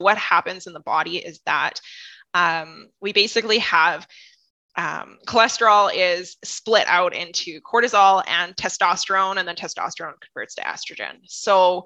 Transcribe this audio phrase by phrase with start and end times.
[0.00, 1.80] what happens in the body is that
[2.34, 4.06] um, we basically have
[4.76, 11.18] um, cholesterol is split out into cortisol and testosterone, and then testosterone converts to estrogen.
[11.24, 11.84] So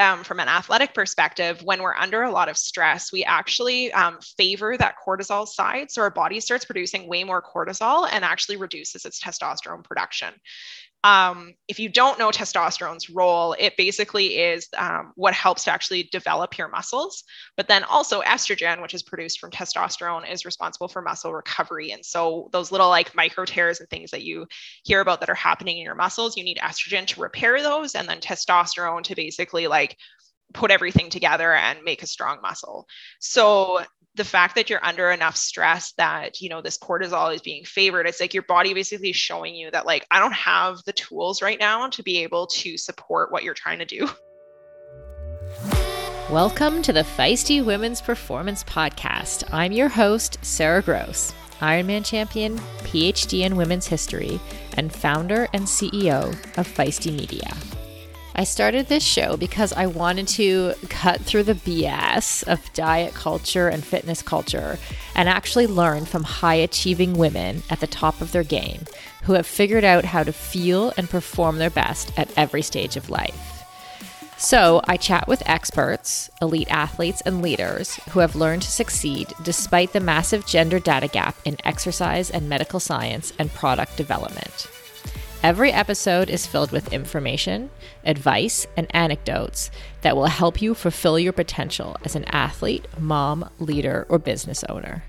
[0.00, 4.18] um, from an athletic perspective, when we're under a lot of stress, we actually um,
[4.36, 5.90] favor that cortisol side.
[5.90, 10.34] So our body starts producing way more cortisol and actually reduces its testosterone production.
[11.04, 16.04] Um, if you don't know testosterone's role, it basically is um, what helps to actually
[16.10, 17.24] develop your muscles.
[17.58, 21.92] But then also estrogen, which is produced from testosterone, is responsible for muscle recovery.
[21.92, 24.46] And so those little like micro tears and things that you
[24.82, 28.08] hear about that are happening in your muscles, you need estrogen to repair those, and
[28.08, 29.98] then testosterone to basically like
[30.54, 32.86] put everything together and make a strong muscle.
[33.18, 33.82] So
[34.16, 38.06] the fact that you're under enough stress that you know this cortisol is being favored
[38.06, 41.58] it's like your body basically showing you that like i don't have the tools right
[41.58, 44.08] now to be able to support what you're trying to do.
[46.30, 49.44] Welcome to the feisty women's performance podcast.
[49.52, 54.40] I'm your host sara gross ironman champion phd in women's history
[54.76, 57.48] and founder and ceo of feisty media
[58.36, 63.68] I started this show because I wanted to cut through the BS of diet culture
[63.68, 64.76] and fitness culture
[65.14, 68.86] and actually learn from high achieving women at the top of their game
[69.22, 73.08] who have figured out how to feel and perform their best at every stage of
[73.08, 73.64] life.
[74.36, 79.92] So, I chat with experts, elite athletes, and leaders who have learned to succeed despite
[79.92, 84.66] the massive gender data gap in exercise and medical science and product development.
[85.44, 87.68] Every episode is filled with information,
[88.06, 89.70] advice, and anecdotes
[90.00, 95.04] that will help you fulfill your potential as an athlete, mom, leader, or business owner.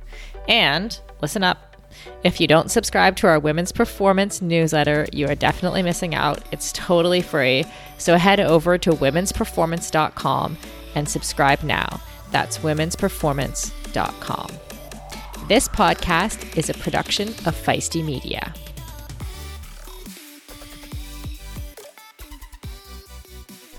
[0.50, 1.78] And listen up.
[2.26, 6.44] If you don't subscribe to our Women's Performance newsletter, you are definitely missing out.
[6.52, 7.64] It's totally free.
[7.98, 10.58] So head over to womensperformance.com
[10.96, 12.02] and subscribe now.
[12.32, 14.52] That's womensperformance.com.
[15.48, 18.54] This podcast is a production of Feisty Media.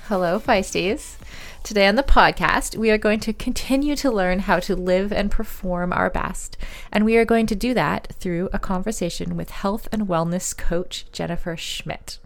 [0.08, 1.16] Hello, Feisties.
[1.64, 5.32] Today on the podcast, we are going to continue to learn how to live and
[5.32, 6.56] perform our best.
[6.92, 11.06] And we are going to do that through a conversation with health and wellness coach
[11.10, 12.20] Jennifer Schmidt.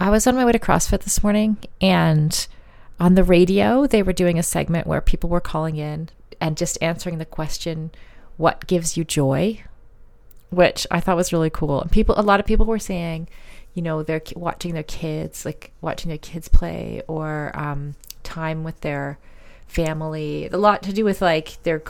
[0.00, 2.48] I was on my way to CrossFit this morning, and
[2.98, 6.08] on the radio, they were doing a segment where people were calling in
[6.40, 7.92] and just answering the question,
[8.36, 9.62] What gives you joy?
[10.50, 11.82] Which I thought was really cool.
[11.82, 13.28] And people, a lot of people were saying,
[13.78, 17.94] you know they're watching their kids like watching their kids play or um,
[18.24, 19.20] time with their
[19.68, 20.48] family.
[20.48, 21.80] A lot to do with like their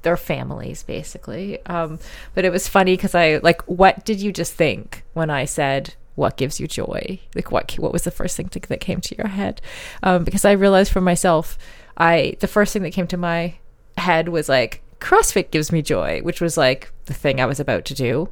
[0.00, 1.62] their families basically.
[1.66, 1.98] Um,
[2.34, 5.94] but it was funny because i like what did you just think when i said
[6.14, 7.20] what gives you joy?
[7.34, 9.60] Like what what was the first thing to, that came to your head?
[10.02, 11.58] Um, because i realized for myself
[11.98, 13.56] i the first thing that came to my
[13.98, 17.84] head was like CrossFit gives me joy, which was like the thing I was about
[17.86, 18.30] to do.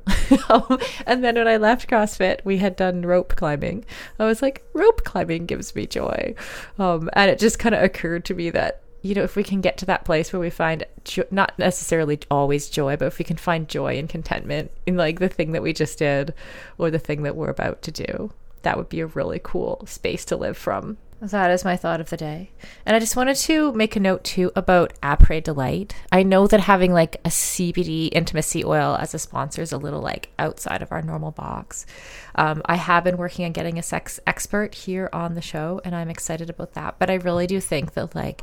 [1.07, 3.85] and then when I left CrossFit, we had done rope climbing.
[4.19, 6.35] I was like, rope climbing gives me joy.
[6.79, 9.61] Um, and it just kind of occurred to me that, you know, if we can
[9.61, 13.25] get to that place where we find jo- not necessarily always joy, but if we
[13.25, 16.33] can find joy and contentment in like the thing that we just did
[16.79, 18.33] or the thing that we're about to do,
[18.63, 20.97] that would be a really cool space to live from.
[21.23, 22.51] That is my thought of the day.
[22.85, 25.95] And I just wanted to make a note too about Après Delight.
[26.11, 30.01] I know that having like a CBD intimacy oil as a sponsor is a little
[30.01, 31.87] like outside of our normal box.
[32.35, 35.95] Um, I have been working on getting a sex expert here on the show, and
[35.95, 36.99] I'm excited about that.
[36.99, 38.43] But I really do think that like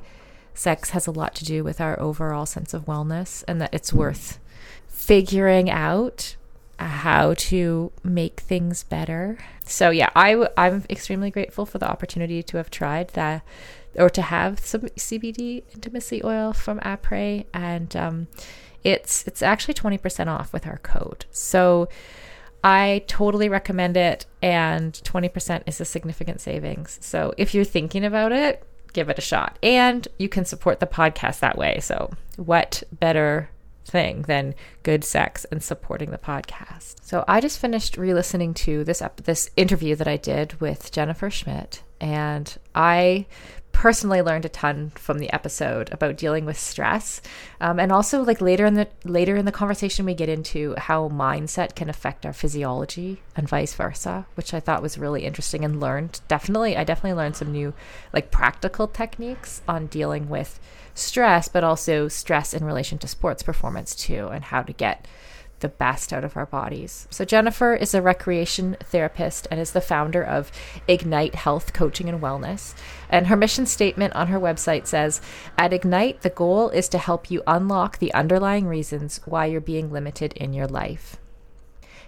[0.54, 3.92] sex has a lot to do with our overall sense of wellness and that it's
[3.92, 4.40] worth
[4.88, 6.38] figuring out
[6.88, 9.38] how to make things better.
[9.66, 13.44] So yeah, I w- I'm extremely grateful for the opportunity to have tried that
[13.96, 18.28] or to have some CBD intimacy oil from Après and um,
[18.84, 21.26] it's it's actually 20% off with our code.
[21.32, 21.90] So
[22.64, 26.98] I totally recommend it and 20% is a significant savings.
[27.02, 28.64] So if you're thinking about it,
[28.94, 29.58] give it a shot.
[29.62, 31.80] And you can support the podcast that way.
[31.82, 33.50] So what better
[33.90, 36.96] thing than good sex and supporting the podcast.
[37.02, 41.30] So I just finished re-listening to this ep- this interview that I did with Jennifer
[41.30, 43.26] Schmidt and I
[43.72, 47.22] personally learned a ton from the episode about dealing with stress
[47.62, 51.08] um, and also like later in the later in the conversation we get into how
[51.08, 55.80] mindset can affect our physiology and vice versa which i thought was really interesting and
[55.80, 57.74] learned definitely i definitely learned some new
[58.12, 60.60] like practical techniques on dealing with
[61.00, 65.08] stress, but also stress in relation to sports performance too, and how to get
[65.60, 67.08] the best out of our bodies.
[67.10, 70.52] So, Jennifer is a recreation therapist and is the founder of
[70.88, 72.74] Ignite Health Coaching and Wellness.
[73.10, 75.22] And her mission statement on her website says
[75.58, 79.92] At Ignite, the goal is to help you unlock the underlying reasons why you're being
[79.92, 81.18] limited in your life.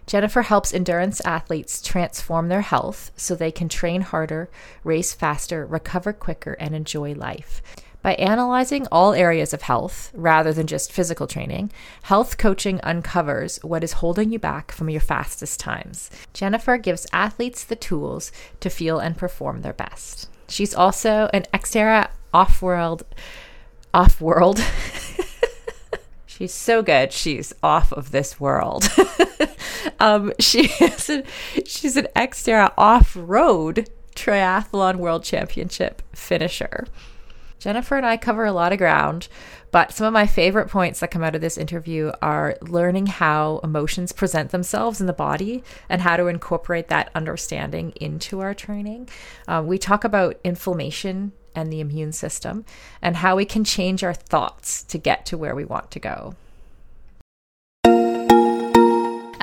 [0.08, 4.50] Jennifer helps endurance athletes transform their health so they can train harder,
[4.84, 7.62] race faster, recover quicker, and enjoy life.
[8.02, 11.72] By analyzing all areas of health rather than just physical training,
[12.04, 16.10] health coaching uncovers what is holding you back from your fastest times.
[16.34, 20.30] Jennifer gives athletes the tools to feel and perform their best.
[20.48, 23.04] She's also an Xterra off-world
[23.94, 24.64] off-world
[26.42, 27.14] She's so good.
[27.14, 28.92] She's off of this world.
[30.00, 31.22] um, she is
[31.68, 36.88] she's an Xterra off-road triathlon world championship finisher.
[37.62, 39.28] Jennifer and I cover a lot of ground,
[39.70, 43.60] but some of my favorite points that come out of this interview are learning how
[43.64, 49.10] emotions present themselves in the body and how to incorporate that understanding into our training.
[49.48, 52.66] Um, we talk about inflammation and the immune system
[53.00, 56.36] and how we can change our thoughts to get to where we want to go.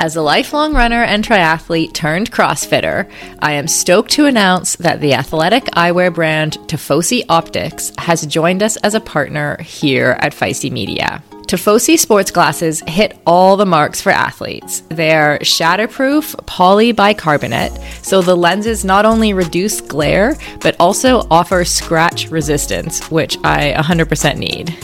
[0.01, 3.11] As a lifelong runner and triathlete turned CrossFitter,
[3.41, 8.77] I am stoked to announce that the athletic eyewear brand Tifosi Optics has joined us
[8.77, 11.21] as a partner here at Feisty Media.
[11.49, 14.85] Tifosi sports glasses hit all the marks for athletes.
[14.89, 23.11] They're shatterproof polybicarbonate, so the lenses not only reduce glare, but also offer scratch resistance,
[23.11, 24.79] which I 100% need.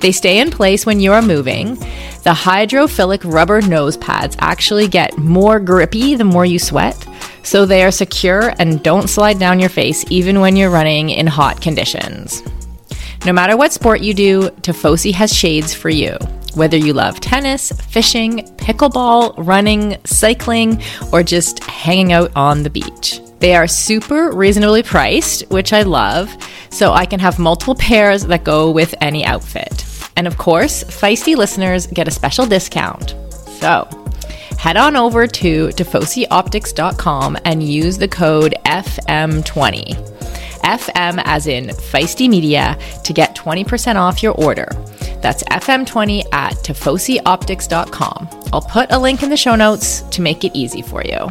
[0.00, 1.74] They stay in place when you are moving.
[1.74, 7.06] The hydrophilic rubber nose pads actually get more grippy the more you sweat,
[7.42, 11.26] so they are secure and don't slide down your face even when you're running in
[11.26, 12.42] hot conditions.
[13.24, 16.16] No matter what sport you do, Tifosi has shades for you.
[16.54, 23.20] Whether you love tennis, fishing, pickleball, running, cycling, or just hanging out on the beach.
[23.40, 26.34] They are super reasonably priced, which I love,
[26.70, 29.84] so I can have multiple pairs that go with any outfit.
[30.18, 33.14] And of course, feisty listeners get a special discount.
[33.60, 33.88] So,
[34.58, 39.94] head on over to tifosioptics.com and use the code FM20.
[40.64, 44.66] FM as in Feisty Media to get 20% off your order.
[45.22, 48.28] That's FM20 at tifosioptics.com.
[48.52, 51.30] I'll put a link in the show notes to make it easy for you.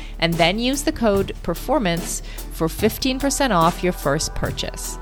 [0.21, 2.21] and then use the code PERFORMANCE
[2.53, 4.97] for 15% off your first purchase.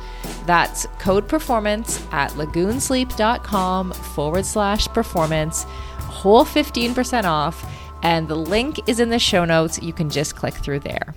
[0.45, 5.63] That's code PERFORMANCE at lagoonsleep.com forward slash performance,
[5.99, 7.65] whole 15% off,
[8.01, 9.81] and the link is in the show notes.
[9.81, 11.13] You can just click through there.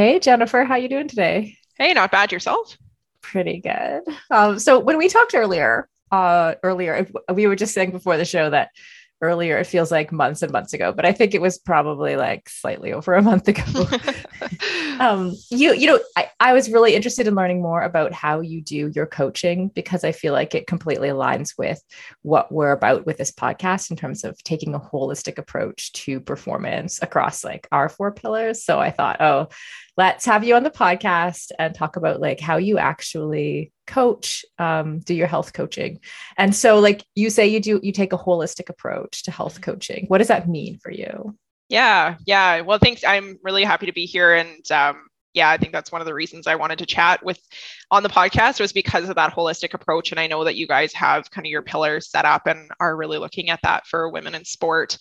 [0.00, 1.58] Hey Jennifer, how you doing today?
[1.76, 2.78] Hey, not bad yourself.
[3.20, 4.00] pretty good.
[4.30, 8.48] Um, so when we talked earlier, uh, earlier we were just saying before the show
[8.48, 8.70] that
[9.22, 12.48] earlier it feels like months and months ago but i think it was probably like
[12.48, 13.62] slightly over a month ago
[14.98, 18.62] um you you know I, I was really interested in learning more about how you
[18.62, 21.82] do your coaching because i feel like it completely aligns with
[22.22, 27.02] what we're about with this podcast in terms of taking a holistic approach to performance
[27.02, 29.48] across like our four pillars so i thought oh
[29.96, 35.00] let's have you on the podcast and talk about like how you actually coach um,
[35.00, 36.00] do your health coaching.
[36.38, 40.06] And so like you say you do you take a holistic approach to health coaching.
[40.08, 41.36] What does that mean for you?
[41.68, 42.60] Yeah yeah.
[42.60, 43.04] Well thanks.
[43.04, 44.34] I'm really happy to be here.
[44.34, 47.38] And um, yeah i think that's one of the reasons i wanted to chat with
[47.92, 50.10] on the podcast was because of that holistic approach.
[50.10, 52.96] And i know that you guys have kind of your pillars set up and are
[52.96, 54.98] really looking at that for women in sport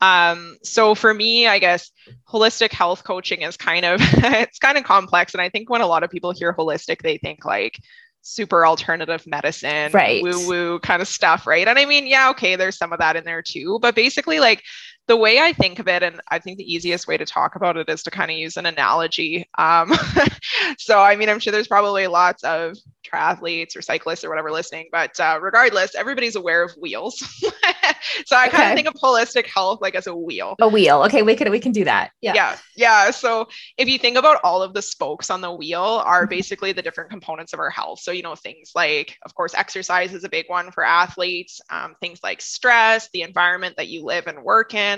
[0.00, 1.90] um, so for me, I guess
[2.28, 5.34] holistic health coaching is kind of it's kind of complex.
[5.34, 7.78] And I think when a lot of people hear holistic, they think like
[8.22, 10.22] super alternative medicine, right.
[10.22, 11.66] woo woo kind of stuff, right?
[11.66, 14.62] And I mean, yeah, okay, there's some of that in there too, but basically, like
[15.08, 17.76] the way I think of it, and I think the easiest way to talk about
[17.76, 19.48] it is to kind of use an analogy.
[19.56, 19.92] Um,
[20.78, 22.76] so, I mean, I'm sure there's probably lots of
[23.10, 27.18] triathletes or cyclists or whatever listening, but uh, regardless, everybody's aware of wheels.
[28.26, 30.56] so I kind of think of holistic health like as a wheel.
[30.60, 31.02] A wheel.
[31.04, 32.10] Okay, we can we can do that.
[32.20, 32.34] Yeah.
[32.34, 32.56] Yeah.
[32.76, 33.10] Yeah.
[33.10, 36.30] So if you think about all of the spokes on the wheel are mm-hmm.
[36.30, 38.00] basically the different components of our health.
[38.00, 41.60] So you know things like, of course, exercise is a big one for athletes.
[41.70, 44.97] Um, things like stress, the environment that you live and work in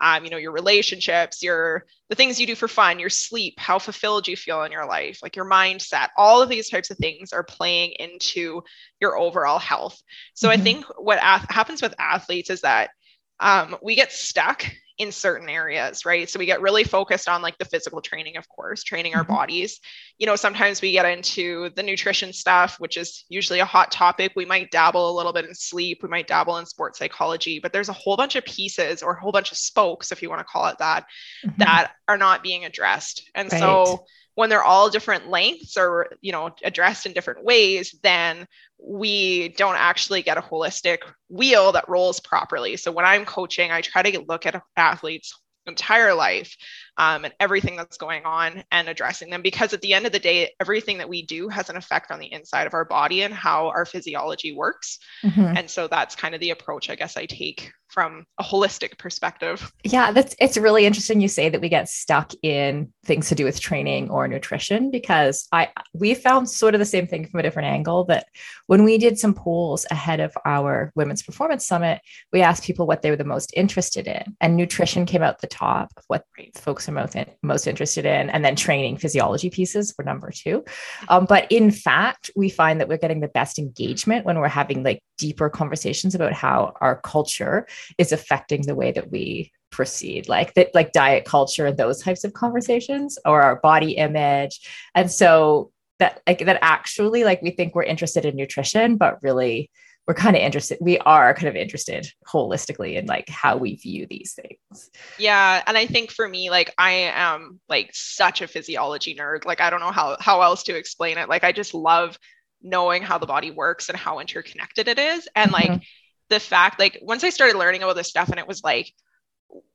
[0.00, 3.78] um, you know, your relationships, your the things you do for fun, your sleep, how
[3.78, 7.32] fulfilled you feel in your life, like your mindset, all of these types of things
[7.32, 8.62] are playing into
[9.00, 10.00] your overall health.
[10.34, 10.60] So mm-hmm.
[10.60, 12.90] I think what ath- happens with athletes is that
[13.38, 14.64] um, we get stuck
[15.00, 16.28] in certain areas, right?
[16.28, 19.32] So we get really focused on like the physical training, of course, training our mm-hmm.
[19.32, 19.80] bodies.
[20.18, 24.32] You know, sometimes we get into the nutrition stuff, which is usually a hot topic.
[24.36, 27.72] We might dabble a little bit in sleep, we might dabble in sports psychology, but
[27.72, 30.40] there's a whole bunch of pieces or a whole bunch of spokes, if you want
[30.40, 31.06] to call it that,
[31.46, 31.56] mm-hmm.
[31.56, 33.22] that are not being addressed.
[33.34, 33.58] And right.
[33.58, 34.04] so
[34.40, 39.76] when they're all different lengths or you know addressed in different ways then we don't
[39.76, 42.78] actually get a holistic wheel that rolls properly.
[42.78, 46.56] So when i'm coaching i try to look at athletes entire life
[47.00, 50.18] um, and everything that's going on and addressing them because at the end of the
[50.18, 53.32] day everything that we do has an effect on the inside of our body and
[53.32, 55.56] how our physiology works mm-hmm.
[55.56, 59.72] and so that's kind of the approach i guess i take from a holistic perspective.
[59.84, 63.44] Yeah, that's it's really interesting you say that we get stuck in things to do
[63.44, 67.42] with training or nutrition because I we found sort of the same thing from a
[67.42, 68.26] different angle that
[68.66, 72.00] when we did some polls ahead of our women's performance summit,
[72.32, 75.46] we asked people what they were the most interested in and nutrition came out the
[75.46, 79.94] top of what folks are most, in, most interested in and then training physiology pieces
[79.96, 80.64] were number 2.
[81.08, 84.82] Um, but in fact, we find that we're getting the best engagement when we're having
[84.82, 87.66] like deeper conversations about how our culture
[87.98, 92.24] is affecting the way that we proceed like that like diet culture and those types
[92.24, 95.70] of conversations or our body image and so
[96.00, 99.70] that like that actually like we think we're interested in nutrition but really
[100.10, 104.08] we're kind of interested we are kind of interested holistically in like how we view
[104.10, 104.90] these things.
[105.18, 109.44] Yeah and i think for me like i am like such a physiology nerd.
[109.44, 111.28] Like i don't know how how else to explain it.
[111.28, 112.18] Like i just love
[112.60, 115.28] knowing how the body works and how interconnected it is.
[115.36, 115.74] And mm-hmm.
[115.74, 115.82] like
[116.28, 118.92] the fact like once I started learning about this stuff and it was like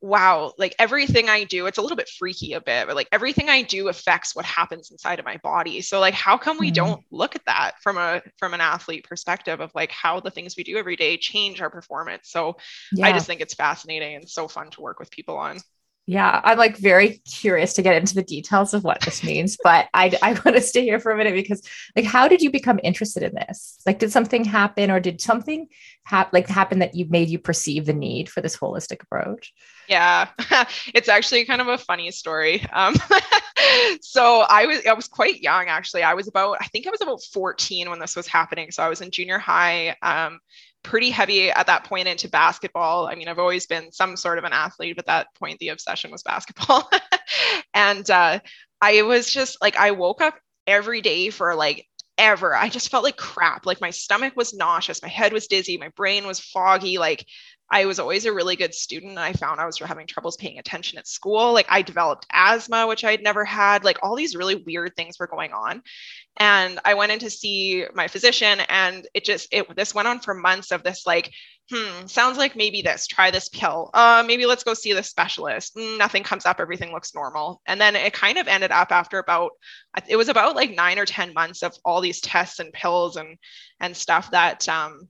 [0.02, 3.50] wow like everything i do it's a little bit freaky a bit but like everything
[3.50, 6.76] i do affects what happens inside of my body so like how come we mm-hmm.
[6.76, 10.56] don't look at that from a from an athlete perspective of like how the things
[10.56, 12.56] we do every day change our performance so
[12.94, 13.08] yeah.
[13.08, 15.58] i just think it's fascinating and so fun to work with people on
[16.08, 19.88] yeah, I'm like very curious to get into the details of what this means, but
[19.94, 21.64] I, I want to stay here for a minute because,
[21.96, 23.80] like, how did you become interested in this?
[23.88, 25.68] Like, did something happen, or did something
[26.04, 29.52] hap- like happen that you made you perceive the need for this holistic approach?
[29.90, 30.28] Yeah,
[30.94, 32.64] it's actually kind of a funny story.
[32.72, 32.96] Um,
[34.02, 36.04] so I was I was quite young actually.
[36.04, 38.70] I was about I think I was about 14 when this was happening.
[38.70, 39.96] So I was in junior high.
[40.04, 40.40] Um,
[40.86, 43.08] pretty heavy at that point into basketball.
[43.08, 45.70] I mean, I've always been some sort of an athlete, but at that point, the
[45.70, 46.88] obsession was basketball.
[47.74, 48.40] and uh,
[48.80, 50.36] I was just like, I woke up
[50.68, 51.88] every day for like
[52.20, 52.56] ever.
[52.56, 53.66] I just felt like crap.
[53.66, 57.00] Like my stomach was nauseous, my head was dizzy, my brain was foggy.
[57.00, 57.26] Like
[57.70, 59.18] I was always a really good student.
[59.18, 61.52] I found I was having troubles paying attention at school.
[61.52, 63.84] Like I developed asthma, which I'd never had.
[63.84, 65.82] Like all these really weird things were going on.
[66.38, 70.20] And I went in to see my physician and it just it this went on
[70.20, 71.32] for months of this like,
[71.72, 73.90] hmm, sounds like maybe this, try this pill.
[73.94, 75.76] Uh, maybe let's go see the specialist.
[75.76, 77.62] Mm, nothing comes up, everything looks normal.
[77.66, 79.52] And then it kind of ended up after about
[80.08, 83.38] it was about like nine or 10 months of all these tests and pills and
[83.80, 85.10] and stuff that um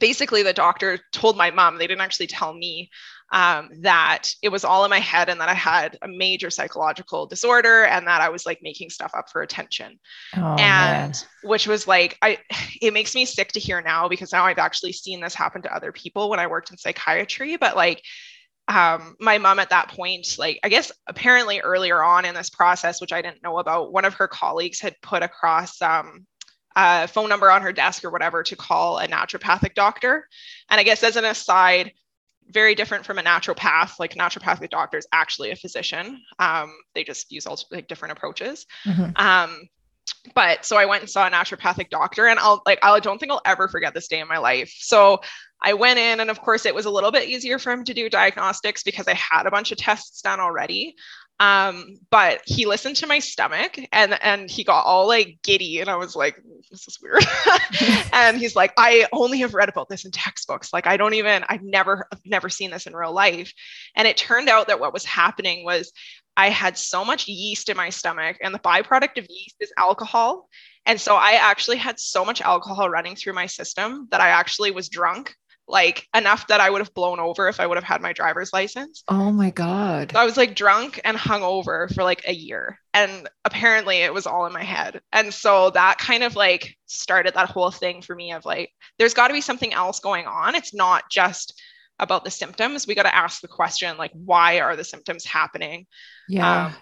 [0.00, 2.90] basically the doctor told my mom they didn't actually tell me
[3.32, 7.26] um, that it was all in my head and that i had a major psychological
[7.26, 9.98] disorder and that i was like making stuff up for attention
[10.36, 11.14] oh, and man.
[11.42, 12.38] which was like i
[12.80, 15.74] it makes me sick to hear now because now i've actually seen this happen to
[15.74, 18.02] other people when i worked in psychiatry but like
[18.66, 23.00] um, my mom at that point, like I guess apparently earlier on in this process,
[23.00, 26.26] which I didn't know about, one of her colleagues had put across um,
[26.76, 30.28] a phone number on her desk or whatever to call a naturopathic doctor.
[30.70, 31.92] And I guess as an aside,
[32.48, 33.98] very different from a naturopath.
[33.98, 36.20] Like naturopathic doctor is actually a physician.
[36.38, 38.66] Um, they just use all like different approaches.
[38.84, 39.10] Mm-hmm.
[39.16, 39.68] Um,
[40.34, 43.32] but so I went and saw a naturopathic doctor, and I'll like I don't think
[43.32, 44.74] I'll ever forget this day in my life.
[44.78, 45.20] So
[45.62, 47.94] I went in, and of course, it was a little bit easier for him to
[47.94, 50.94] do diagnostics because I had a bunch of tests done already
[51.40, 55.90] um but he listened to my stomach and and he got all like giddy and
[55.90, 56.36] i was like
[56.70, 57.22] this is weird.
[58.12, 60.72] And he's like i only have read about this in textbooks.
[60.72, 63.52] Like i don't even i've never I've never seen this in real life.
[63.96, 65.92] And it turned out that what was happening was
[66.36, 70.48] i had so much yeast in my stomach and the byproduct of yeast is alcohol.
[70.86, 74.70] And so i actually had so much alcohol running through my system that i actually
[74.70, 75.34] was drunk
[75.66, 78.52] like enough that I would have blown over if I would have had my driver's
[78.52, 79.02] license.
[79.08, 80.12] Oh my God.
[80.12, 82.78] So I was like drunk and hungover for like a year.
[82.92, 85.00] And apparently it was all in my head.
[85.12, 89.14] And so that kind of like started that whole thing for me of like, there's
[89.14, 90.54] got to be something else going on.
[90.54, 91.60] It's not just
[91.98, 92.86] about the symptoms.
[92.86, 95.86] We got to ask the question, like, why are the symptoms happening?
[96.28, 96.66] Yeah.
[96.66, 96.74] Um,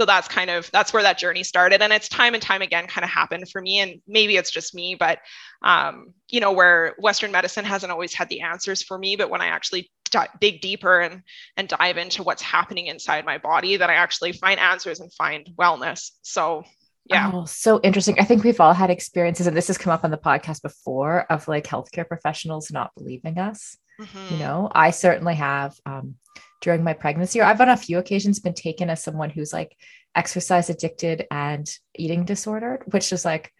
[0.00, 1.82] so that's kind of that's where that journey started.
[1.82, 4.74] And it's time and time again kind of happened for me and maybe it's just
[4.74, 5.18] me but
[5.62, 9.42] um, you know where western medicine hasn't always had the answers for me but when
[9.42, 11.22] i actually d- dig deeper and
[11.58, 15.50] and dive into what's happening inside my body that i actually find answers and find
[15.58, 16.12] wellness.
[16.22, 16.64] So
[17.04, 17.30] yeah.
[17.34, 18.20] Oh, so interesting.
[18.20, 21.26] I think we've all had experiences and this has come up on the podcast before
[21.28, 23.76] of like healthcare professionals not believing us.
[24.00, 24.34] Mm-hmm.
[24.34, 26.14] you know i certainly have um,
[26.60, 29.76] during my pregnancy, or I've on a few occasions been taken as someone who's like
[30.14, 33.52] exercise addicted and eating disordered, which is like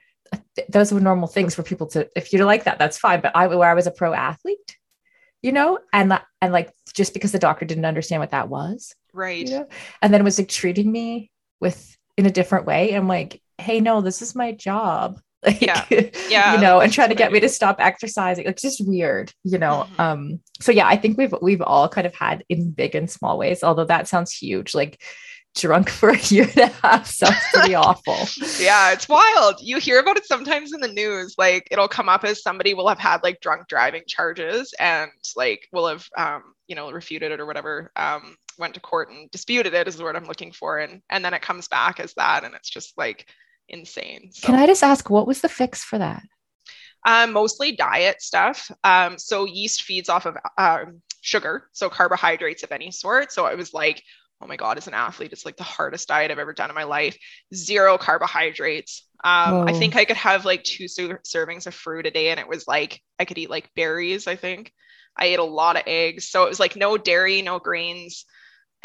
[0.68, 3.20] those were normal things for people to if you're like that, that's fine.
[3.20, 4.76] But I where I was a pro athlete,
[5.42, 9.48] you know, and and like just because the doctor didn't understand what that was, right?
[9.48, 9.68] You know?
[10.02, 12.94] And then was like treating me with in a different way.
[12.94, 15.20] I'm like, hey, no, this is my job.
[15.46, 15.86] like yeah,
[16.28, 19.56] yeah you know and trying to get me to stop exercising it's just weird you
[19.56, 20.00] know mm-hmm.
[20.00, 23.38] um so yeah i think we've we've all kind of had in big and small
[23.38, 25.00] ways although that sounds huge like
[25.56, 28.16] drunk for a year and a half sounds pretty awful.
[28.60, 29.56] Yeah it's wild.
[29.60, 32.88] You hear about it sometimes in the news like it'll come up as somebody will
[32.88, 37.40] have had like drunk driving charges and like will have um you know refuted it
[37.40, 40.78] or whatever um went to court and disputed it is the word i'm looking for
[40.78, 43.26] and and then it comes back as that and it's just like
[43.70, 44.30] insane.
[44.32, 46.22] So, Can I just ask what was the fix for that?
[47.06, 48.70] Um, mostly diet stuff.
[48.84, 53.32] Um, so yeast feeds off of um, sugar, so carbohydrates of any sort.
[53.32, 54.02] So I was like,
[54.42, 56.74] oh my god, as an athlete, it's like the hardest diet I've ever done in
[56.74, 57.16] my life.
[57.54, 59.06] Zero carbohydrates.
[59.22, 62.48] Um, I think I could have like two servings of fruit a day, and it
[62.48, 64.26] was like I could eat like berries.
[64.26, 64.72] I think
[65.16, 68.24] I ate a lot of eggs, so it was like no dairy, no grains,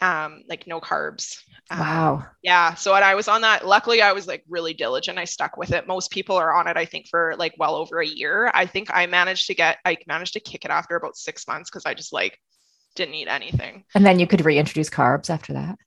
[0.02, 1.38] um, like no carbs.
[1.72, 2.26] Um, wow.
[2.44, 2.74] yeah.
[2.76, 5.18] So when I was on that, luckily I was like really diligent.
[5.18, 5.88] I stuck with it.
[5.88, 8.52] Most people are on it, I think, for like well over a year.
[8.54, 11.70] I think I managed to get, I managed to kick it after about six months
[11.70, 12.38] because I just like
[12.96, 13.84] didn't eat anything.
[13.94, 15.78] And then you could reintroduce carbs after that.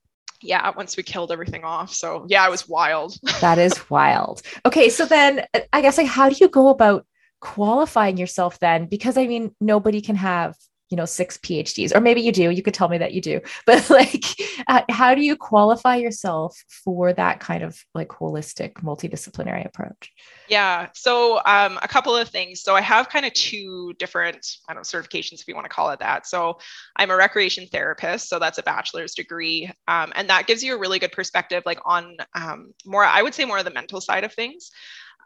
[0.40, 1.92] Yeah, once we killed everything off.
[1.92, 3.18] So yeah, it was wild.
[3.40, 4.42] that is wild.
[4.64, 7.04] Okay, so then I guess like how do you go about
[7.40, 8.86] qualifying yourself then?
[8.86, 10.56] Because I mean, nobody can have
[10.90, 13.40] you know six phds or maybe you do you could tell me that you do
[13.66, 14.24] but like
[14.66, 20.12] uh, how do you qualify yourself for that kind of like holistic multidisciplinary approach?
[20.48, 22.62] Yeah so um, a couple of things.
[22.62, 25.74] So i have kind of two different i don't know certifications if you want to
[25.74, 26.26] call it that.
[26.26, 26.58] So
[26.96, 30.78] i'm a recreation therapist so that's a bachelor's degree um, and that gives you a
[30.78, 34.24] really good perspective like on um, more i would say more of the mental side
[34.24, 34.70] of things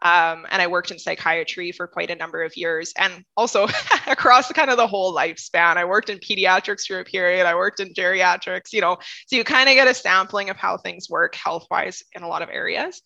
[0.01, 3.67] um, and I worked in psychiatry for quite a number of years and also
[4.07, 5.77] across the kind of the whole lifespan.
[5.77, 9.43] I worked in pediatrics for a period, I worked in geriatrics, you know, so you
[9.43, 12.49] kind of get a sampling of how things work health wise in a lot of
[12.49, 13.01] areas.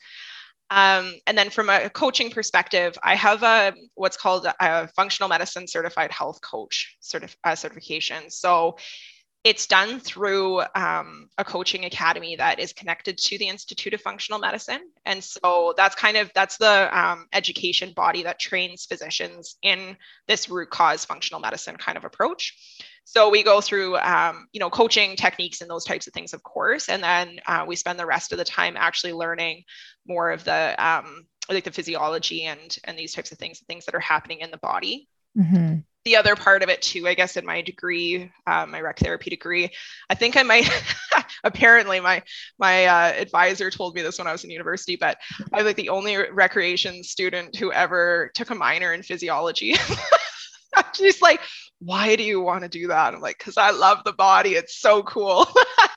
[0.70, 5.68] Um, and then from a coaching perspective, I have a what's called a functional medicine
[5.68, 8.30] certified health coach certif- uh, certification.
[8.30, 8.78] So
[9.44, 14.40] it's done through um, a coaching academy that is connected to the institute of functional
[14.40, 14.82] medicine.
[15.06, 19.96] And so that's kind of that's the um, education body that trains physicians in
[20.28, 22.56] this root cause functional medicine kind of approach.
[23.06, 26.44] So we go through um, you know coaching techniques and those types of things of
[26.44, 26.90] course.
[26.90, 29.64] And then uh, we spend the rest of the time actually learning
[30.06, 33.96] more of the um, like the physiology and and these types of things things that
[33.96, 35.08] are happening in the body.
[35.38, 39.00] Mm-hmm the other part of it too, I guess, in my degree, uh, my rec
[39.00, 39.70] therapy degree,
[40.10, 40.70] I think I might.
[41.44, 42.24] apparently, my
[42.58, 45.18] my uh, advisor told me this when I was in university, but
[45.52, 49.76] I was like the only recreation student who ever took a minor in physiology.
[50.94, 51.42] She's like,
[51.80, 54.52] "Why do you want to do that?" I'm like, "Cause I love the body.
[54.52, 55.46] It's so cool."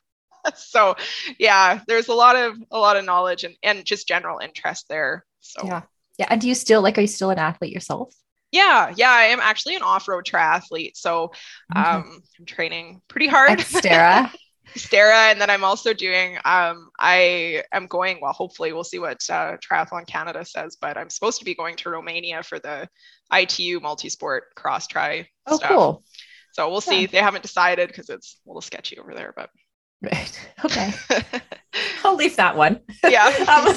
[0.56, 0.96] so,
[1.38, 5.24] yeah, there's a lot of a lot of knowledge and and just general interest there.
[5.38, 5.82] So yeah,
[6.18, 6.26] yeah.
[6.30, 6.98] And do you still like?
[6.98, 8.12] Are you still an athlete yourself?
[8.52, 11.32] Yeah, yeah, I am actually an off-road triathlete, so
[11.74, 13.58] um, I'm training pretty hard.
[13.58, 14.32] Xterra.
[14.74, 16.36] Xterra, and then I'm also doing.
[16.44, 18.18] Um, I am going.
[18.20, 21.76] Well, hopefully, we'll see what uh, Triathlon Canada says, but I'm supposed to be going
[21.76, 22.88] to Romania for the
[23.32, 25.28] ITU multi-sport cross tri.
[25.46, 25.70] Oh, stuff.
[25.70, 26.04] cool.
[26.52, 27.02] So we'll see.
[27.02, 27.08] Yeah.
[27.10, 29.50] They haven't decided because it's a little sketchy over there, but
[30.02, 30.36] Right.
[30.62, 30.92] Okay.
[32.04, 32.80] I'll leave that one.
[33.02, 33.24] Yeah.
[33.48, 33.74] um,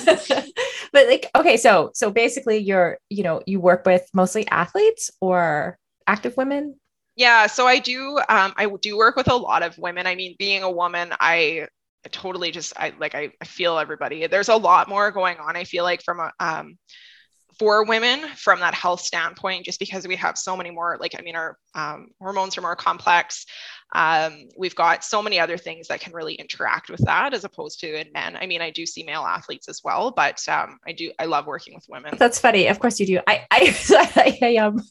[0.92, 5.78] but like, okay, so so basically, you're you know you work with mostly athletes or
[6.08, 6.76] active women.
[7.16, 7.48] Yeah.
[7.48, 8.20] So I do.
[8.28, 10.08] Um, I do work with a lot of women.
[10.08, 11.70] I mean, being a woman, I
[12.12, 14.28] totally just I like I, I feel everybody.
[14.28, 15.56] There's a lot more going on.
[15.56, 16.78] I feel like from a um
[17.60, 21.22] for women from that health standpoint, just because we have so many more, like, I
[21.22, 23.46] mean, our um, hormones are more complex.
[23.94, 27.80] Um, we've got so many other things that can really interact with that as opposed
[27.82, 28.36] to in men.
[28.36, 31.46] I mean, I do see male athletes as well, but um, I do, I love
[31.46, 32.16] working with women.
[32.18, 32.68] That's funny.
[32.68, 33.20] Of course you do.
[33.28, 34.82] I, I, I, um,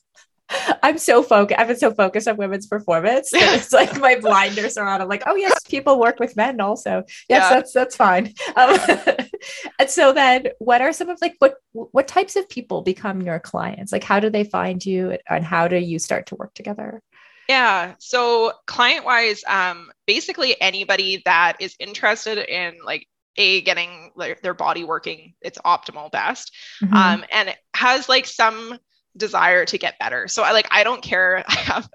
[0.83, 1.59] I'm so focused.
[1.59, 3.31] I've been so focused on women's performance.
[3.33, 5.01] it's like my blinders are on.
[5.01, 7.05] I'm like, oh yes, people work with men also.
[7.29, 7.51] Yes, yeah.
[7.51, 8.35] that's that's fine.
[8.57, 8.79] Um,
[9.79, 13.39] and so then, what are some of like what what types of people become your
[13.39, 13.93] clients?
[13.93, 17.03] Like, how do they find you, and how do you start to work together?
[17.49, 17.95] Yeah.
[17.99, 24.55] So client wise, um, basically anybody that is interested in like a getting like their
[24.55, 26.53] body working its optimal best,
[26.83, 26.95] mm-hmm.
[26.95, 28.79] um, and has like some
[29.17, 30.29] desire to get better.
[30.29, 31.45] So I like I don't care.
[31.49, 31.89] I have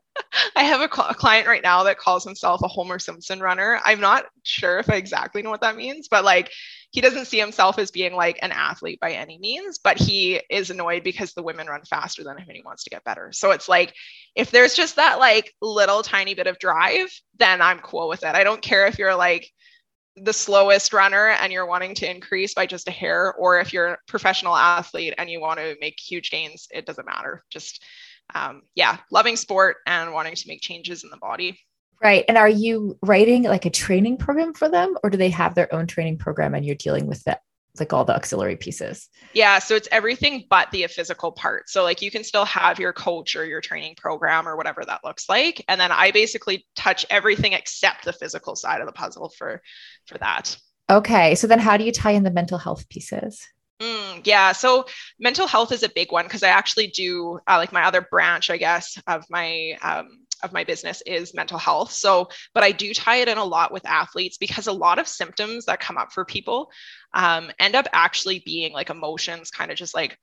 [0.55, 3.79] I have a, cl- a, client right now that calls himself a Homer Simpson runner.
[3.85, 6.51] I'm not sure if I exactly know what that means, but like
[6.91, 10.69] he doesn't see himself as being like an athlete by any means, but he is
[10.69, 13.31] annoyed because the women run faster than him and he wants to get better.
[13.31, 13.93] So it's like
[14.35, 18.35] if there's just that like little tiny bit of drive, then I'm cool with it.
[18.35, 19.51] I don't care if you're like
[20.23, 23.93] the slowest runner and you're wanting to increase by just a hair, or if you're
[23.93, 27.43] a professional athlete and you want to make huge gains, it doesn't matter.
[27.49, 27.83] Just,
[28.35, 31.59] um, yeah, loving sport and wanting to make changes in the body.
[32.01, 32.25] Right.
[32.27, 35.73] And are you writing like a training program for them, or do they have their
[35.73, 37.41] own training program and you're dealing with that
[37.79, 39.09] like all the auxiliary pieces?
[39.33, 41.69] Yeah, so it's everything but the physical part.
[41.69, 45.01] So like you can still have your coach or your training program or whatever that
[45.03, 49.31] looks like, and then I basically touch everything except the physical side of the puzzle
[49.37, 49.61] for
[50.05, 50.57] for that.
[50.89, 53.45] Okay, so then how do you tie in the mental health pieces?
[53.79, 54.85] Mm, yeah, so
[55.19, 58.49] mental health is a big one because I actually do uh, like my other branch,
[58.49, 61.91] I guess, of my um, of my business is mental health.
[61.91, 65.07] So, but I do tie it in a lot with athletes because a lot of
[65.07, 66.71] symptoms that come up for people
[67.13, 70.17] um, end up actually being like emotions, kind of just like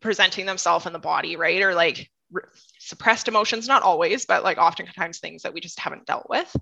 [0.00, 1.62] presenting themselves in the body, right?
[1.62, 2.42] Or like re-
[2.78, 6.54] suppressed emotions, not always, but like oftentimes things that we just haven't dealt with.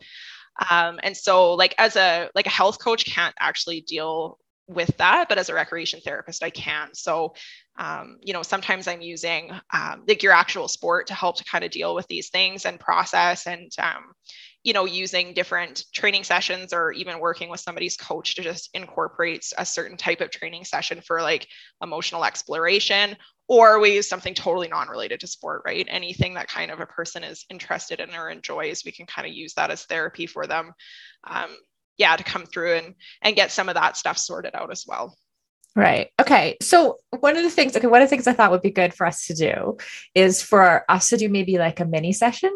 [0.71, 4.39] Um, and so, like as a like a health coach can't actually deal
[4.71, 7.35] with that but as a recreation therapist i can so
[7.81, 11.65] um, you know sometimes i'm using um, like your actual sport to help to kind
[11.65, 14.13] of deal with these things and process and um,
[14.63, 19.45] you know using different training sessions or even working with somebody's coach to just incorporate
[19.59, 21.49] a certain type of training session for like
[21.83, 23.17] emotional exploration
[23.49, 25.87] or we use something totally non-related to sport right?
[25.89, 29.33] Anything that kind of a person is interested in or enjoys we can kind of
[29.33, 30.73] use that as therapy for them
[31.25, 31.49] um,
[31.97, 35.17] yeah to come through and and get some of that stuff sorted out as well
[35.77, 36.11] Right.
[36.21, 36.57] Okay.
[36.61, 38.93] So one of the things, okay, one of the things I thought would be good
[38.93, 39.79] for us to do
[40.15, 42.51] is for us to do maybe like a mini session.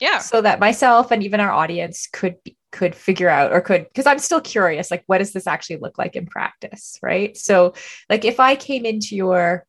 [0.00, 0.18] Yeah.
[0.18, 2.36] So that myself and even our audience could
[2.72, 5.98] could figure out or could because I'm still curious, like what does this actually look
[5.98, 6.98] like in practice?
[7.02, 7.36] Right.
[7.36, 7.74] So
[8.08, 9.66] like if I came into your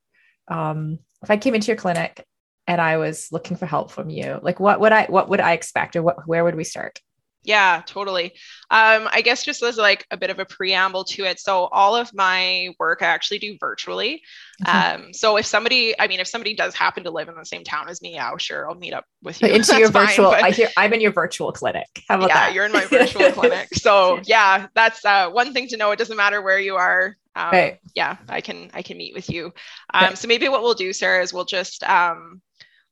[0.48, 2.26] um if I came into your clinic
[2.68, 5.54] and I was looking for help from you, like what would I what would I
[5.54, 7.00] expect or what where would we start?
[7.44, 8.34] Yeah, totally.
[8.70, 11.40] Um, I guess just as like a bit of a preamble to it.
[11.40, 14.22] So all of my work I actually do virtually.
[14.66, 17.64] Um, so if somebody, I mean, if somebody does happen to live in the same
[17.64, 19.48] town as me, yeah, sure, I'll meet up with you.
[19.48, 21.88] But into your virtual, fine, but, I hear I'm in your virtual clinic.
[22.08, 22.36] How about that?
[22.36, 22.54] yeah, that?
[22.54, 23.70] you're in my virtual clinic.
[23.74, 25.90] So yeah, that's uh, one thing to know.
[25.92, 27.18] It doesn't matter where you are.
[27.36, 27.80] Um, right.
[27.96, 29.46] Yeah, I can I can meet with you.
[29.94, 30.18] Um, right.
[30.18, 32.42] So maybe what we'll do, Sara, is we'll just um,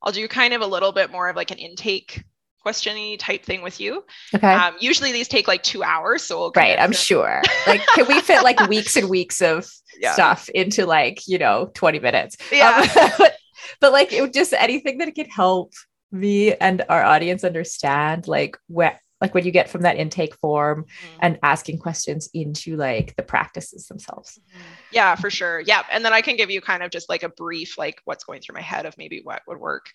[0.02, 2.24] I'll do kind of a little bit more of like an intake
[2.66, 4.04] questiony type thing with you.
[4.36, 4.54] Okay.
[4.54, 6.24] Um, usually these take like two hours.
[6.24, 7.42] So we'll right, I'm sure.
[7.68, 9.70] Like, can we fit like weeks and weeks of
[10.00, 10.14] yeah.
[10.14, 12.38] stuff into like you know 20 minutes?
[12.52, 12.86] Yeah.
[12.96, 13.36] Um, but,
[13.80, 15.74] but like it just anything that could help
[16.12, 20.84] me and our audience understand like what like what you get from that intake form
[20.84, 21.20] mm-hmm.
[21.22, 24.40] and asking questions into like the practices themselves.
[24.50, 24.62] Mm-hmm.
[24.92, 25.60] Yeah, for sure.
[25.62, 25.84] Yeah.
[25.92, 28.42] And then I can give you kind of just like a brief, like what's going
[28.42, 29.90] through my head of maybe what would work.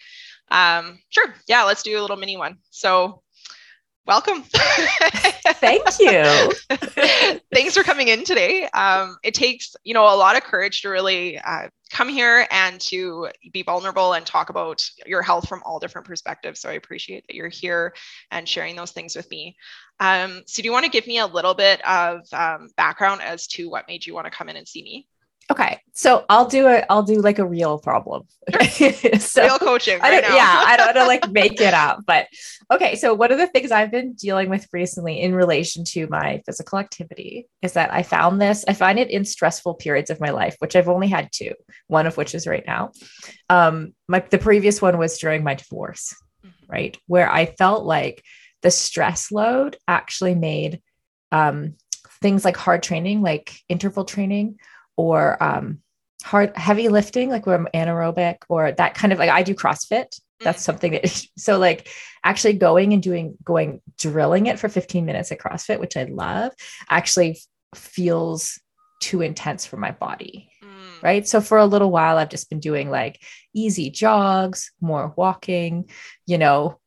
[0.50, 1.34] Um, sure.
[1.48, 2.58] Yeah, let's do a little mini one.
[2.70, 3.22] So
[4.06, 4.42] welcome.
[4.42, 6.52] Thank you.
[7.52, 8.68] Thanks for coming in today.
[8.68, 12.80] Um, it takes, you know, a lot of courage to really uh, come here and
[12.80, 16.60] to be vulnerable and talk about your health from all different perspectives.
[16.60, 17.94] So I appreciate that you're here
[18.30, 19.56] and sharing those things with me.
[20.00, 23.46] Um, so do you want to give me a little bit of um, background as
[23.48, 25.08] to what made you want to come in and see me?
[25.50, 26.86] Okay, so I'll do it.
[26.88, 28.26] I'll do like a real problem.
[29.18, 29.98] so, real coaching.
[29.98, 32.28] Right I don't, yeah, I don't want to like make it up, but
[32.72, 32.96] okay.
[32.96, 36.78] So one of the things I've been dealing with recently in relation to my physical
[36.78, 38.64] activity is that I found this.
[38.66, 41.52] I find it in stressful periods of my life, which I've only had two.
[41.88, 42.92] One of which is right now.
[43.50, 46.72] Um, my the previous one was during my divorce, mm-hmm.
[46.72, 48.22] right, where I felt like
[48.62, 50.80] the stress load actually made
[51.32, 51.74] um,
[52.22, 54.58] things like hard training, like interval training
[54.96, 55.80] or um,
[56.24, 60.18] hard heavy lifting, like where I'm anaerobic or that kind of like I do CrossFit.
[60.40, 60.64] That's mm.
[60.64, 61.88] something that so like
[62.24, 66.52] actually going and doing going drilling it for 15 minutes at CrossFit, which I love,
[66.88, 67.38] actually
[67.74, 68.58] feels
[69.00, 70.50] too intense for my body.
[70.62, 71.02] Mm.
[71.02, 71.28] Right.
[71.28, 73.20] So for a little while, I've just been doing like
[73.54, 75.90] easy jogs, more walking,
[76.26, 76.80] you know,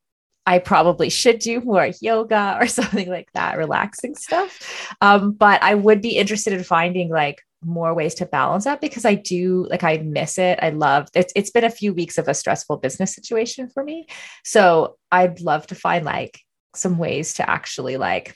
[0.47, 4.95] I probably should do more yoga or something like that, relaxing stuff.
[5.01, 9.05] Um, but I would be interested in finding like more ways to balance that because
[9.05, 10.59] I do like I miss it.
[10.61, 14.07] I love it's it's been a few weeks of a stressful business situation for me.
[14.43, 16.39] So I'd love to find like
[16.75, 18.35] some ways to actually like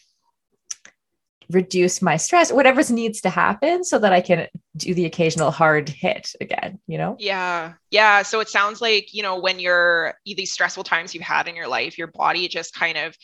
[1.53, 5.89] reduce my stress, whatever needs to happen so that I can do the occasional hard
[5.89, 7.15] hit again, you know?
[7.19, 7.73] Yeah.
[7.89, 8.21] Yeah.
[8.23, 11.67] So it sounds like, you know, when you're these stressful times you've had in your
[11.67, 13.15] life, your body just kind of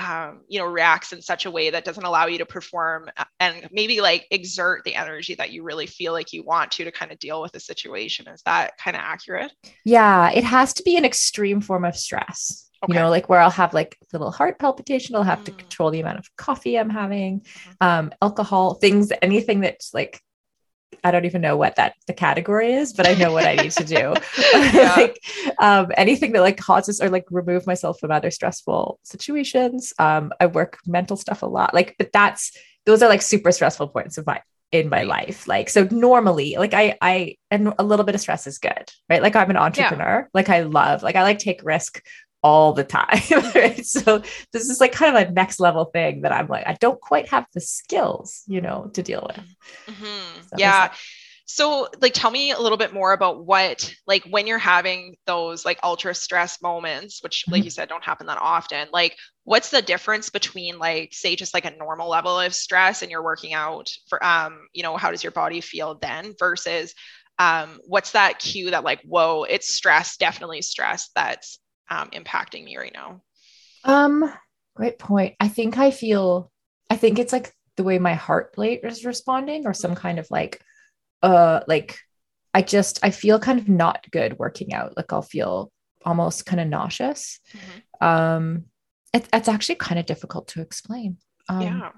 [0.00, 3.68] um, you know reacts in such a way that doesn't allow you to perform and
[3.70, 7.12] maybe like exert the energy that you really feel like you want to to kind
[7.12, 9.52] of deal with the situation is that kind of accurate
[9.84, 12.94] yeah it has to be an extreme form of stress Okay.
[12.94, 15.46] you know like where i'll have like little heart palpitation i'll have mm.
[15.46, 17.70] to control the amount of coffee i'm having mm-hmm.
[17.82, 20.22] um, alcohol things anything that's like
[21.04, 23.72] I don't even know what that the category is, but I know what I need
[23.72, 24.14] to do.
[24.96, 25.22] like
[25.58, 29.92] um, anything that like causes or like remove myself from other stressful situations.
[29.98, 31.74] Um, I work mental stuff a lot.
[31.74, 35.48] Like, but that's those are like super stressful points of my in my life.
[35.48, 39.22] Like, so normally, like I I and a little bit of stress is good, right?
[39.22, 40.20] Like I'm an entrepreneur.
[40.20, 40.28] Yeah.
[40.34, 42.02] Like I love, like I like take risk
[42.42, 43.20] all the time.
[43.54, 43.84] Right?
[43.84, 44.22] So
[44.52, 47.28] this is like kind of a next level thing that I'm like, I don't quite
[47.28, 49.44] have the skills, you know, to deal with.
[49.86, 50.40] Mm-hmm.
[50.42, 50.92] So yeah.
[51.46, 55.64] So like tell me a little bit more about what like when you're having those
[55.64, 57.64] like ultra stress moments, which like mm-hmm.
[57.64, 61.64] you said don't happen that often, like what's the difference between like say just like
[61.64, 65.24] a normal level of stress and you're working out for um, you know, how does
[65.24, 66.94] your body feel then versus
[67.40, 71.58] um what's that cue that like, whoa, it's stress, definitely stress that's
[71.90, 73.20] um, impacting me right now?
[73.84, 74.32] Um,
[74.74, 75.36] great point.
[75.40, 76.50] I think I feel,
[76.88, 80.26] I think it's like the way my heart rate is responding, or some kind of
[80.30, 80.60] like,
[81.22, 81.98] uh, like
[82.52, 84.96] I just I feel kind of not good working out.
[84.96, 85.70] Like I'll feel
[86.04, 87.40] almost kind of nauseous.
[87.52, 88.06] Mm-hmm.
[88.06, 88.64] Um,
[89.12, 91.18] it, it's actually kind of difficult to explain.
[91.48, 91.90] Um, yeah.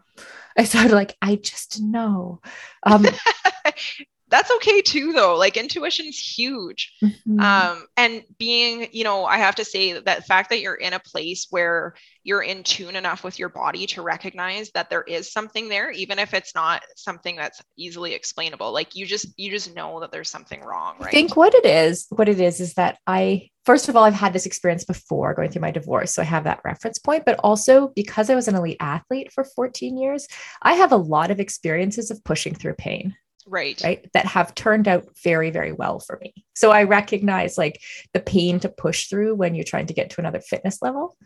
[0.56, 2.40] I started like I just know.
[2.82, 3.06] Um,
[4.32, 5.36] that's okay too though.
[5.36, 6.92] Like intuition's huge.
[7.02, 7.40] Mm-hmm.
[7.40, 10.98] um and being you know i have to say that fact that you're in a
[10.98, 15.68] place where you're in tune enough with your body to recognize that there is something
[15.68, 18.72] there even if it's not something that's easily explainable.
[18.72, 21.08] Like you just you just know that there's something wrong right?
[21.08, 24.14] i think what it is what it is is that i first of all i've
[24.14, 27.38] had this experience before going through my divorce so i have that reference point but
[27.40, 30.26] also because i was an elite athlete for 14 years
[30.62, 33.14] i have a lot of experiences of pushing through pain
[33.46, 33.80] right.
[33.82, 36.32] right that have turned out very very well for me.
[36.54, 37.80] So i recognize like
[38.12, 41.16] the pain to push through when you're trying to get to another fitness level.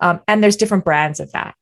[0.00, 1.56] Um, and there's different brands of that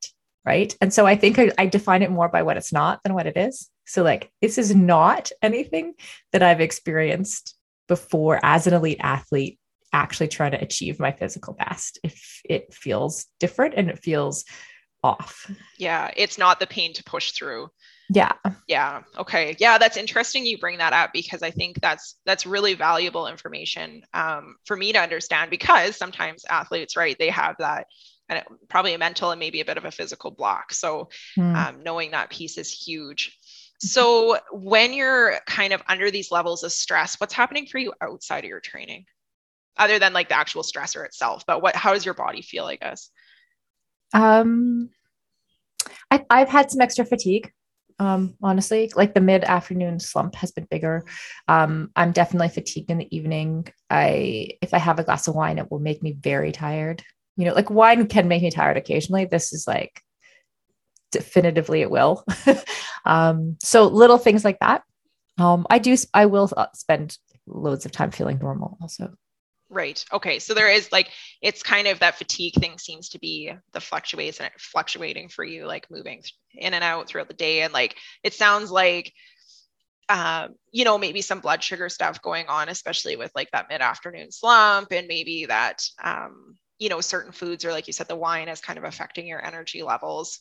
[0.44, 0.76] right?
[0.80, 3.26] And so i think I, I define it more by what it's not than what
[3.26, 3.70] it is.
[3.86, 5.94] So like this is not anything
[6.32, 7.56] that i've experienced
[7.88, 9.58] before as an elite athlete
[9.92, 11.98] actually trying to achieve my physical best.
[12.02, 14.44] If it feels different and it feels
[15.02, 15.50] off.
[15.78, 17.68] Yeah it's not the pain to push through
[18.10, 18.32] yeah.
[18.68, 19.02] Yeah.
[19.18, 19.56] Okay.
[19.58, 24.02] Yeah that's interesting you bring that up because i think that's that's really valuable information
[24.12, 27.86] um, for me to understand because sometimes athletes right they have that
[28.28, 30.72] and it, probably a mental and maybe a bit of a physical block.
[30.72, 31.54] So mm.
[31.54, 33.38] um, knowing that piece is huge.
[33.80, 38.44] So when you're kind of under these levels of stress what's happening for you outside
[38.44, 39.04] of your training?
[39.76, 42.76] Other than like the actual stressor itself but what how does your body feel i
[42.76, 43.10] guess?
[44.12, 44.90] Um
[46.10, 47.50] I, i've had some extra fatigue
[47.98, 51.04] um honestly like the mid afternoon slump has been bigger.
[51.48, 53.66] Um i'm definitely fatigued in the evening.
[53.90, 57.02] I if i have a glass of wine it will make me very tired.
[57.36, 59.24] You know like wine can make me tired occasionally.
[59.26, 60.00] This is like
[61.12, 62.24] definitively it will.
[63.06, 64.82] Um so little things like that.
[65.38, 69.14] Um i do i will uh, spend loads of time feeling normal also
[69.74, 70.04] Right.
[70.12, 70.38] Okay.
[70.38, 71.10] So there is like
[71.42, 75.66] it's kind of that fatigue thing seems to be the fluctuates and fluctuating for you,
[75.66, 76.22] like moving
[76.54, 77.62] in and out throughout the day.
[77.62, 79.12] And like it sounds like
[80.08, 84.32] um, you know, maybe some blood sugar stuff going on, especially with like that mid-afternoon
[84.32, 88.48] slump, and maybe that um, you know, certain foods or like you said, the wine
[88.48, 90.40] is kind of affecting your energy levels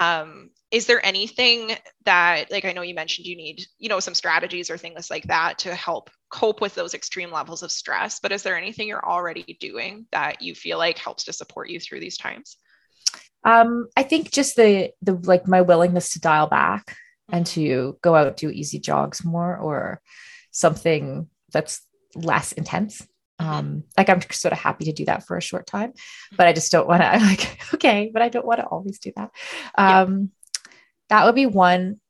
[0.00, 1.72] um, is there anything
[2.04, 5.24] that like i know you mentioned you need you know some strategies or things like
[5.24, 9.08] that to help cope with those extreme levels of stress but is there anything you're
[9.08, 12.56] already doing that you feel like helps to support you through these times
[13.44, 17.36] um, i think just the the like my willingness to dial back mm-hmm.
[17.36, 20.02] and to go out do easy jogs more or
[20.50, 21.80] something that's
[22.14, 23.17] less intense Mm-hmm.
[23.38, 25.92] Um like i'm sort of happy to do that for a short time
[26.36, 28.98] but i just don't want to i'm like okay but i don't want to always
[28.98, 29.30] do that.
[29.76, 30.30] Um
[30.66, 30.72] yeah.
[31.10, 32.00] that would be one.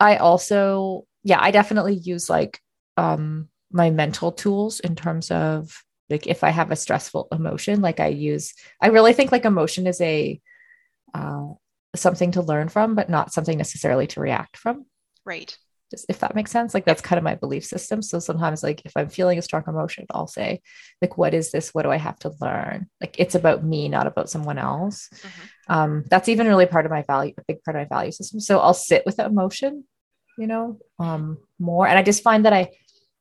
[0.00, 2.60] I also yeah i definitely use like
[2.96, 8.00] um my mental tools in terms of like if i have a stressful emotion like
[8.00, 10.40] i use i really think like emotion is a
[11.14, 11.46] uh
[11.96, 14.84] something to learn from but not something necessarily to react from.
[15.24, 15.56] Right
[16.08, 18.02] if that makes sense like that's kind of my belief system.
[18.02, 20.60] So sometimes like if i'm feeling a strong emotion i'll say
[21.00, 21.70] like what is this?
[21.72, 22.88] What do i have to learn?
[23.00, 25.08] Like it's about me not about someone else.
[25.14, 25.72] Mm-hmm.
[25.72, 28.40] um that's even really part of my value a big part of my value system.
[28.40, 29.84] So i'll sit with the emotion
[30.38, 31.86] you know um more.
[31.86, 32.70] And i just find that i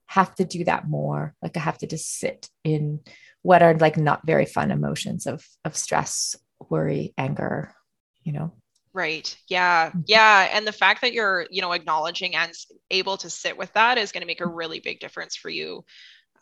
[0.07, 1.33] have to do that more.
[1.41, 2.99] Like i have to just sit in
[3.43, 6.35] what are like not very fun emotions of of stress
[6.69, 7.75] worry anger
[8.23, 8.53] you know
[8.93, 9.35] Right.
[9.47, 9.89] Yeah.
[9.89, 10.01] Mm-hmm.
[10.07, 10.49] Yeah.
[10.51, 12.51] And the fact that you're, you know, acknowledging and
[12.91, 15.83] able to sit with that is going to make a really big difference for you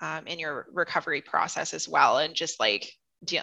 [0.02, 2.18] um, in your recovery process as well.
[2.18, 2.92] And just like,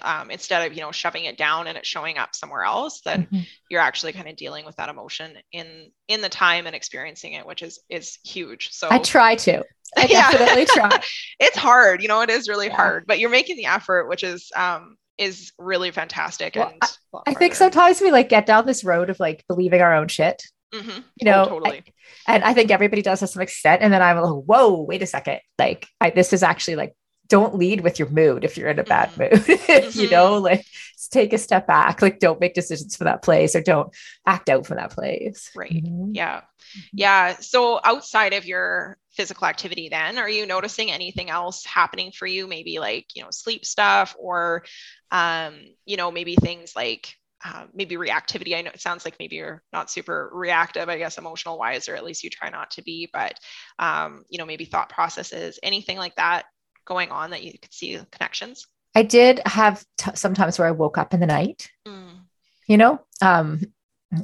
[0.02, 3.20] um, instead of, you know, shoving it down and it showing up somewhere else, that
[3.20, 3.40] mm-hmm.
[3.70, 7.46] you're actually kind of dealing with that emotion in, in the time and experiencing it,
[7.46, 8.72] which is, is huge.
[8.72, 9.64] So I try to.
[9.96, 11.00] I definitely try.
[11.40, 12.76] it's hard, you know, it is really yeah.
[12.76, 16.54] hard, but you're making the effort, which is, um, is really fantastic.
[16.56, 19.82] Well, and I, I think sometimes we like get down this road of like believing
[19.82, 20.42] our own shit.
[20.72, 21.00] Mm-hmm.
[21.16, 21.82] You know, oh, totally.
[22.26, 23.82] I, and I think everybody does to some extent.
[23.82, 25.40] And then I'm like, whoa, wait a second.
[25.58, 26.94] Like, I, this is actually like,
[27.28, 29.22] don't lead with your mood if you're in a bad mm-hmm.
[29.22, 29.60] mood.
[29.60, 30.00] mm-hmm.
[30.00, 30.64] You know, like
[31.10, 32.02] take a step back.
[32.02, 33.94] Like, don't make decisions for that place or don't
[34.26, 35.50] act out from that place.
[35.56, 35.84] Right.
[35.84, 36.12] Mm-hmm.
[36.14, 36.36] Yeah.
[36.38, 36.80] Mm-hmm.
[36.92, 37.36] Yeah.
[37.40, 40.16] So outside of your physical activity then?
[40.16, 42.46] Are you noticing anything else happening for you?
[42.46, 44.64] Maybe like you know sleep stuff or
[45.10, 45.54] um,
[45.84, 47.12] you know maybe things like
[47.44, 48.56] uh, maybe reactivity.
[48.56, 51.94] I know it sounds like maybe you're not super reactive i guess emotional wise or
[51.94, 53.34] at least you try not to be but
[53.78, 56.46] um, you know maybe thought processes anything like that
[56.84, 58.66] going on that you could see connections?
[58.94, 61.68] I did have t- sometimes where i woke up in the night.
[61.86, 62.20] Mm.
[62.68, 63.60] you know um,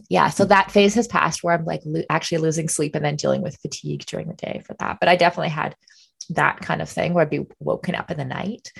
[0.08, 3.16] yeah so that phase has passed where i'm like lo- actually losing sleep and then
[3.16, 5.76] dealing with fatigue during the day for that but i definitely had
[6.30, 8.72] that kind of thing where i'd be woken up in the night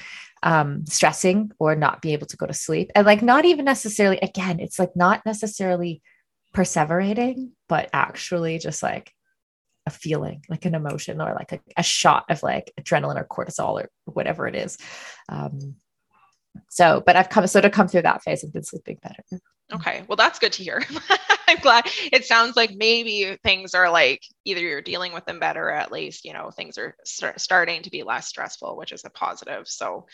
[0.43, 4.19] um, stressing or not be able to go to sleep and like not even necessarily
[4.19, 6.03] again it's like not necessarily
[6.55, 9.11] perseverating but actually just like
[9.87, 13.83] a feeling like an emotion or like a, a shot of like adrenaline or cortisol
[13.83, 14.77] or whatever it is
[15.31, 15.77] um,
[16.69, 19.23] so but i've come sort of come through that phase and been sleeping better
[19.75, 20.83] Okay, well, that's good to hear.
[21.49, 25.69] I'm glad it sounds like maybe things are like either you're dealing with them better,
[25.69, 29.05] or at least, you know, things are start, starting to be less stressful, which is
[29.05, 29.69] a positive.
[29.69, 30.07] So,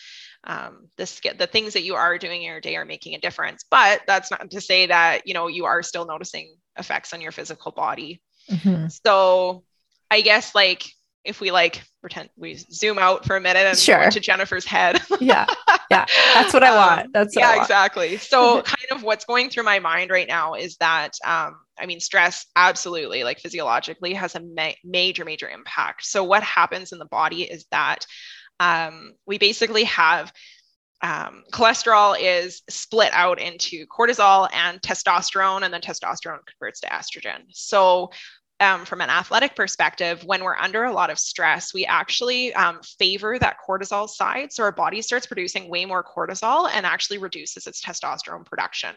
[0.45, 3.65] um, this the things that you are doing in your day are making a difference,
[3.71, 7.33] but that's not to say that, you know, you are still noticing effects on your
[7.33, 8.21] physical body.
[8.51, 8.89] Mm-hmm.
[9.05, 9.65] So,
[10.11, 10.85] I guess like
[11.25, 13.99] if we like pretend we zoom out for a minute and Sure.
[13.99, 15.01] go into Jennifer's head.
[15.21, 15.47] Yeah.
[15.91, 16.07] Yeah.
[16.35, 17.13] That's what I Um, want.
[17.13, 17.63] That's yeah, want.
[17.63, 18.17] exactly.
[18.17, 22.01] So, kind of what's going through my mind right now is that, um, I mean,
[22.01, 26.07] stress absolutely, like physiologically, has a ma- major, major impact.
[26.07, 28.07] So, what happens in the body is that
[28.61, 30.33] um, we basically have
[31.03, 37.41] um, cholesterol is split out into cortisol and testosterone, and then testosterone converts to estrogen.
[37.51, 38.11] So,
[38.61, 42.81] um, from an athletic perspective, when we're under a lot of stress, we actually um,
[42.99, 44.53] favor that cortisol side.
[44.53, 48.95] So our body starts producing way more cortisol and actually reduces its testosterone production.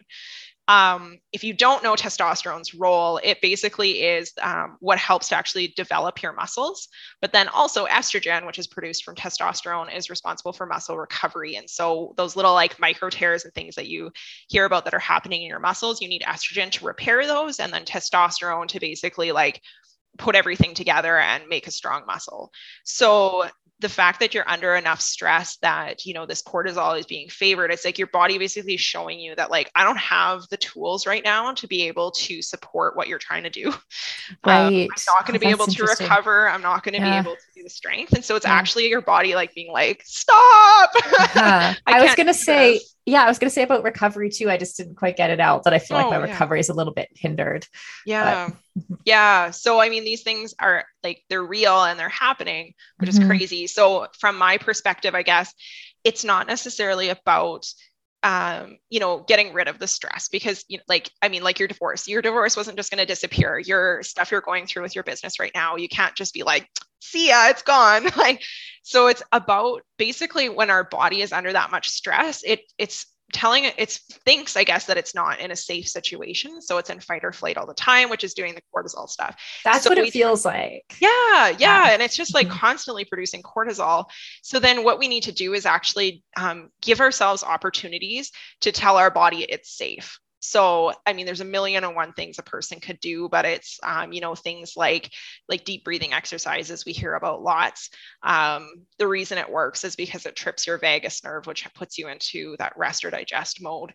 [0.68, 5.74] Um, if you don't know testosterone's role, it basically is um, what helps to actually
[5.76, 6.88] develop your muscles.
[7.22, 11.56] But then also, estrogen, which is produced from testosterone, is responsible for muscle recovery.
[11.56, 14.12] And so, those little like micro tears and things that you
[14.48, 17.74] hear about that are happening in your muscles, you need estrogen to repair those, and
[17.74, 19.62] then testosterone to basically like
[20.18, 22.52] put everything together and make a strong muscle.
[22.84, 23.50] So
[23.84, 27.70] the fact that you're under enough stress that you know this cortisol is being favored
[27.70, 31.24] it's like your body basically showing you that like i don't have the tools right
[31.24, 33.72] now to be able to support what you're trying to do
[34.46, 37.12] Um, i'm not going to be able to recover i'm not going to Yeah.
[37.12, 38.54] be able to do the strength and so it's Yeah.
[38.54, 40.92] actually your body like being like stop.
[40.96, 42.96] I I, was gonna say, this.
[43.06, 44.50] Yeah, I was gonna say about recovery too.
[44.50, 46.24] I just didn't quite get it out that I feel like Oh, my yeah.
[46.24, 47.66] recovery is a little bit hindered.
[48.06, 48.50] yeah
[49.06, 53.20] yeah so i mean these things are like they're real and they're happening which is
[53.20, 53.28] Mhm.
[53.28, 55.54] crazy so from my perspective i guess
[56.04, 57.66] it's not necessarily about
[58.24, 61.60] um, you know, getting rid of the stress because, you know, like, I mean, like
[61.60, 63.60] your divorce, your divorce wasn't just going to disappear.
[63.60, 66.68] Your stuff you're going through with your business right now, you can't just be like,
[67.02, 68.06] see ya, it's gone.
[68.18, 68.42] like,
[68.84, 73.66] so it's about basically when our body is under that much stress, it it's telling
[73.66, 76.62] it, it's thinks, I guess, that it's not in a safe situation.
[76.62, 79.36] So it's in fight or flight all the time, which is doing the cortisol stuff.
[79.64, 80.84] That's So what we- it feels like.
[81.00, 81.10] Yeah,
[81.50, 81.56] yeah.
[81.60, 81.90] Yeah.
[81.92, 82.52] And it's just like Mhm.
[82.60, 84.06] constantly producing cortisol.
[84.42, 88.32] So then what we need to do is actually um, give ourselves opportunities
[88.62, 90.20] to tell our body it's safe.
[90.46, 93.80] So, I mean, there's a million and one things a person could do, but it's,
[93.82, 95.10] um, you know, things like
[95.48, 97.90] like deep breathing exercises we hear about lots.
[98.24, 98.70] Um,
[99.00, 102.58] the reason it works is because it trips your vagus nerve, which puts you into
[102.60, 103.94] that rest or digest mode.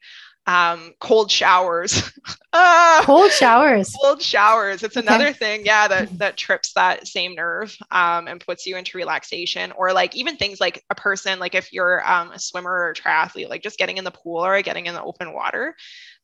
[0.49, 2.11] Um, cold showers.
[2.55, 3.05] Ah!
[3.05, 4.01] Cold showers.
[4.03, 5.03] cold showers it's Okay.
[5.05, 9.73] another thing yeah that that trips that same nerve um, and puts you into relaxation
[9.73, 12.95] or like even things like a person like if you're um, a swimmer or a
[12.95, 15.75] triathlete like just getting in the pool or getting in the open water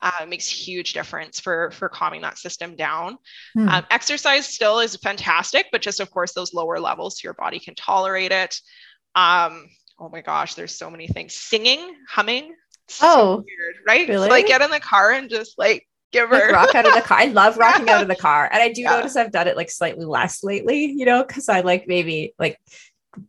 [0.02, 3.18] uh, makes huge difference for for calming that system down
[3.54, 3.68] Hmm.
[3.68, 7.58] um, exercise still is fantastic but just of course those lower levels so your body
[7.58, 8.60] can tolerate it
[9.14, 9.68] um,
[10.00, 12.54] oh my gosh there's so many things singing humming
[12.88, 14.28] so Oh, weird right really?
[14.28, 16.94] so like get in the car and just like give her like rock out of
[16.94, 17.18] the car.
[17.18, 18.48] I love rocking out of the car.
[18.50, 18.88] And I do Yeah.
[18.88, 22.58] notice I've done it like slightly less lately, you know, because I like maybe like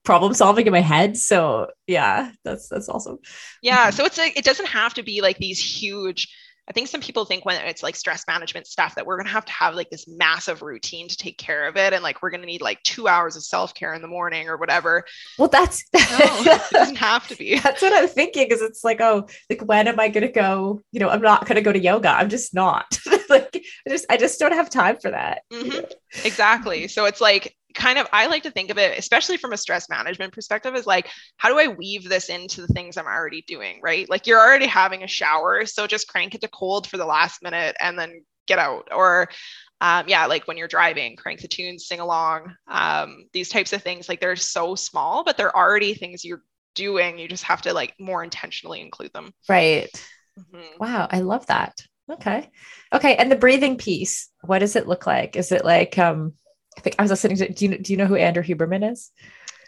[0.03, 1.17] problem solving in my head.
[1.17, 3.19] So yeah, that's that's awesome.
[3.61, 3.89] Yeah.
[3.89, 6.27] So it's like, it doesn't have to be like these huge.
[6.67, 9.31] I think some people think when it's like stress management stuff that we're going to
[9.31, 11.93] have to have like this massive routine to take care of it.
[11.93, 14.47] And like we're going to need like two hours of self care in the morning
[14.49, 15.03] or whatever.
[15.37, 17.59] Well, that's No, it doesn't have to be.
[17.59, 18.47] that's what I'm thinking.
[18.47, 20.81] Is it's like, oh, like when am I gonna go?
[20.91, 22.09] You know, I'm not gonna go to yoga.
[22.09, 22.97] I'm just not.
[23.29, 25.43] like I just I just don't have time for that.
[25.53, 25.89] Mhm.
[26.23, 26.87] Exactly.
[26.87, 29.89] So it's like kind of, I like to think of it, especially from a stress
[29.89, 33.79] management perspective, is like, how do I weave this into the things I'm already doing?
[33.83, 34.09] Right.
[34.09, 35.65] Like you're already having a shower.
[35.65, 38.89] So just crank it to cold for the last minute and then get out.
[38.93, 39.29] Or,
[39.81, 42.55] um, yeah, like when you're driving, crank the tunes, sing along.
[42.67, 46.43] Um, these types of things, like they're so small, but they're already things you're
[46.75, 47.19] doing.
[47.19, 49.33] You just have to like more intentionally include them.
[49.49, 49.89] Right.
[50.39, 50.79] Mhm.
[50.79, 51.73] Wow, I love that.
[52.11, 52.49] Okay.
[52.93, 53.15] Okay.
[53.15, 55.35] And the breathing piece, what does it look like?
[55.35, 56.33] Is it like um
[56.77, 59.11] I think I was listening to do you do you know who Andrew Huberman is?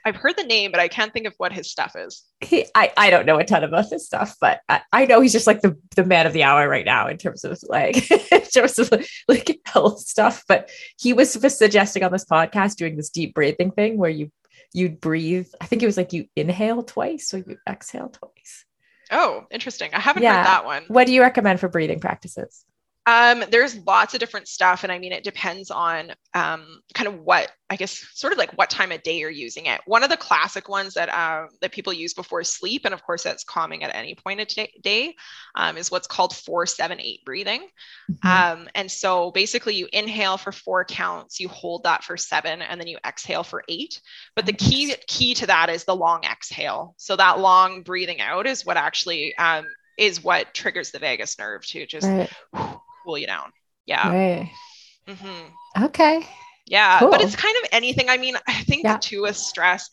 [0.06, 2.24] I've heard the name, but I can't think of what his stuff is.
[2.40, 5.34] He, I, I don't know a ton about his stuff, but I, I know he's
[5.34, 8.42] just like the, the man of the hour right now in terms of like in
[8.44, 8.90] terms of
[9.28, 10.46] like health stuff.
[10.48, 14.32] But he was suggesting on this podcast doing this deep breathing thing where you
[14.74, 15.48] you'd breathe.
[15.60, 18.66] I think it was like you inhale twice or you exhale twice.
[19.12, 19.90] Oh, interesting.
[19.94, 20.38] I haven't Yeah.
[20.38, 20.84] heard that one.
[20.88, 22.64] What do you recommend for breathing practices?
[23.08, 27.22] Um, there's lots of different stuff, and I mean, it depends on um, kind of
[27.22, 29.80] what I guess, sort of like what time of day you're using it.
[29.86, 33.24] One of the classic ones that um, that people use before sleep, and of course
[33.24, 35.16] that's calming at any point of da- day,
[35.56, 37.68] um, is what's called four seven eight breathing.
[38.12, 38.30] Mhm.
[38.30, 42.80] Um, and so basically, you inhale for four counts, you hold that for seven, and
[42.80, 44.02] then you exhale for eight.
[44.36, 46.94] But the key key to that is the long exhale.
[46.98, 49.66] So that long breathing out is what actually um,
[49.98, 52.30] is what triggers the vagus nerve to just right.
[53.08, 53.52] Cool you down.
[53.86, 54.10] Yeah.
[54.10, 54.52] Right.
[55.08, 56.28] hmm Okay.
[56.66, 57.12] Yeah, cool.
[57.12, 58.10] but it's kind of anything.
[58.10, 58.98] I mean, I think yeah.
[58.98, 59.90] too with stress,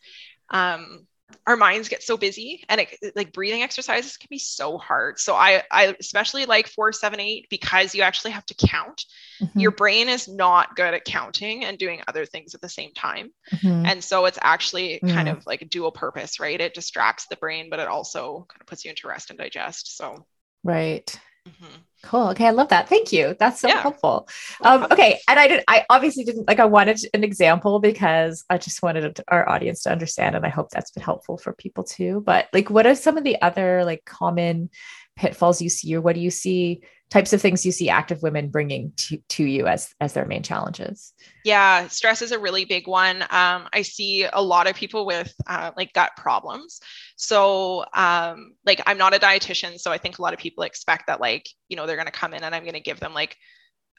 [0.51, 1.07] um,
[1.47, 5.35] our minds get so busy and it, like breathing exercises can be so hard so
[5.35, 9.05] i i especially like four seven eight because you actually have to count
[9.41, 9.59] mm-hmm.
[9.59, 13.31] your brain is not good at counting and doing other things at the same time
[13.53, 13.87] mm-hmm.
[13.87, 15.15] and so it's actually mm-hmm.
[15.15, 18.61] kind of like a dual purpose right it distracts the brain but it also kind
[18.61, 20.25] of puts you into rest and digest so
[20.63, 21.77] right Mm-hmm.
[22.05, 22.29] Cool.
[22.29, 22.89] Okay, I love that.
[22.89, 23.35] Thank you.
[23.39, 23.81] That's so yeah.
[23.81, 24.29] helpful.
[24.63, 25.65] Um, okay, and I did.
[25.69, 26.61] I obviously didn't like.
[26.61, 30.71] I wanted an example because I just wanted our audience to understand, and I hope
[30.71, 32.23] that's been helpful for people too.
[32.25, 34.69] But like, what are some of the other like common
[35.17, 38.49] pitfalls you see, or what do you see types of things you see active women
[38.49, 41.13] bringing to, to you as as their main challenges.
[41.45, 43.23] Yeah stress is a really big one.
[43.31, 46.81] Um, i see a lot of people with uh, like gut problems.
[47.17, 51.07] So um, like i'm not a dietitian so i think a lot of people expect
[51.07, 53.15] that like you know they're going to come in and i'm going to give them
[53.15, 53.37] like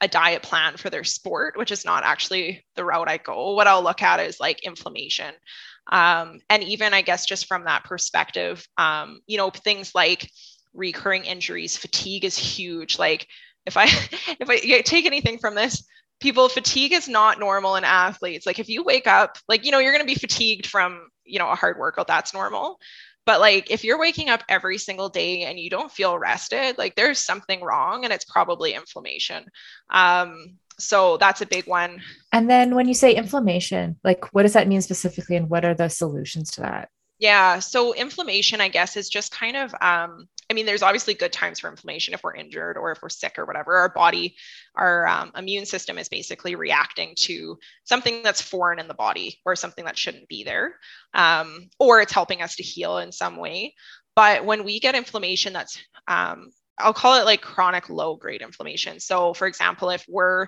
[0.02, 3.54] a diet plan for their sport which is not actually the route i go.
[3.54, 5.34] What i'll look at is like inflammation.
[5.92, 10.30] Um, and even i guess just from that perspective um, you know things like
[10.76, 13.00] recurring injuries fatigue is huge.
[13.00, 13.28] Like
[13.66, 13.86] if i
[14.40, 15.84] if i take anything from this
[16.20, 18.46] people fatigue is not normal in athletes.
[18.46, 21.40] Like if you wake up like you know you're going to be fatigued from you
[21.40, 22.80] know a hard workout that's normal.
[23.26, 26.96] But like if you're waking up every single day and you don't feel rested like
[26.96, 29.46] there's something wrong and it's probably inflammation.
[29.90, 32.02] Um so that's a big one.
[32.34, 35.74] And then when you say inflammation like what does that mean specifically and what are
[35.74, 36.90] the solutions to that?
[37.18, 37.60] Yeah.
[37.60, 41.60] So inflammation, I guess, is just kind of, um, I mean, there's obviously good times
[41.60, 43.76] for inflammation if we're injured or if we're sick or whatever.
[43.78, 44.36] Our body,
[44.76, 49.56] our um, immune system is basically reacting to something that's foreign in the body or
[49.56, 50.76] something that shouldn't be there,
[51.16, 53.74] um, or it's helping us to heal in some way.
[54.16, 59.00] But when we get inflammation that's, um, I'll call it like chronic low grade inflammation.
[59.00, 60.48] So, for example, if we're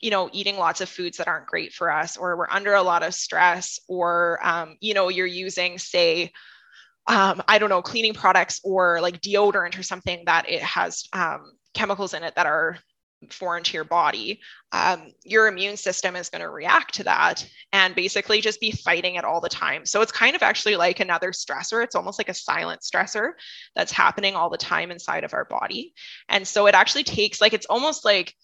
[0.00, 2.82] you know eating lots of foods that aren't great for us or we're under a
[2.82, 6.32] lot of stress or um, you know you're using say
[7.06, 11.52] um, i don't know cleaning products or like deodorant or something that it has um,
[11.74, 12.78] chemicals in it that are
[13.30, 14.40] foreign to your body
[14.72, 19.16] um, your immune system is going to react to that and basically just be fighting
[19.16, 19.84] it all the time.
[19.84, 21.82] So it's kind of actually like another stressor.
[21.82, 23.32] It's almost like a silent stressor
[23.74, 25.92] that's happening all the time inside of our body.
[26.28, 28.34] And so it actually takes like it's almost like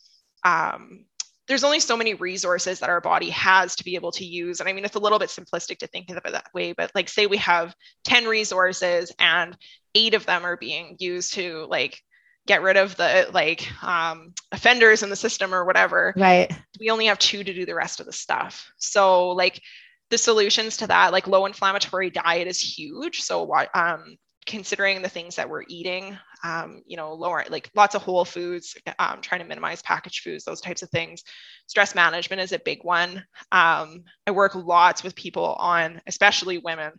[0.45, 1.05] um,
[1.49, 4.61] there's only so many resources that our body has to be able to use.
[4.61, 6.91] And I mean, it's a little bit simplistic to think of it that way, but
[6.95, 7.75] like, say we have
[8.05, 9.57] 10 resources and
[9.95, 12.03] eight of them are being used to like
[12.47, 16.15] get rid of the like um, offenders in the system or whatever.
[16.17, 16.51] Right.
[16.81, 18.71] We only have two to do the rest of the stuff.
[18.79, 19.61] So, like,
[20.11, 23.23] the solutions to that, like low inflammatory diet is huge.
[23.23, 24.17] So, um,
[24.47, 28.77] considering the things that we're eating, um, you know, lower like lots of whole foods,
[28.99, 31.23] um, trying to minimize packaged foods, those types of things.
[31.67, 33.25] Stress management is a big one.
[33.53, 36.93] Um, I work lots with people on, especially women,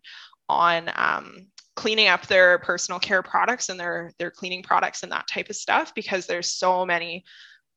[0.50, 5.28] on um, cleaning up their personal care products and their their cleaning products and that
[5.28, 7.24] type of stuff because there's so many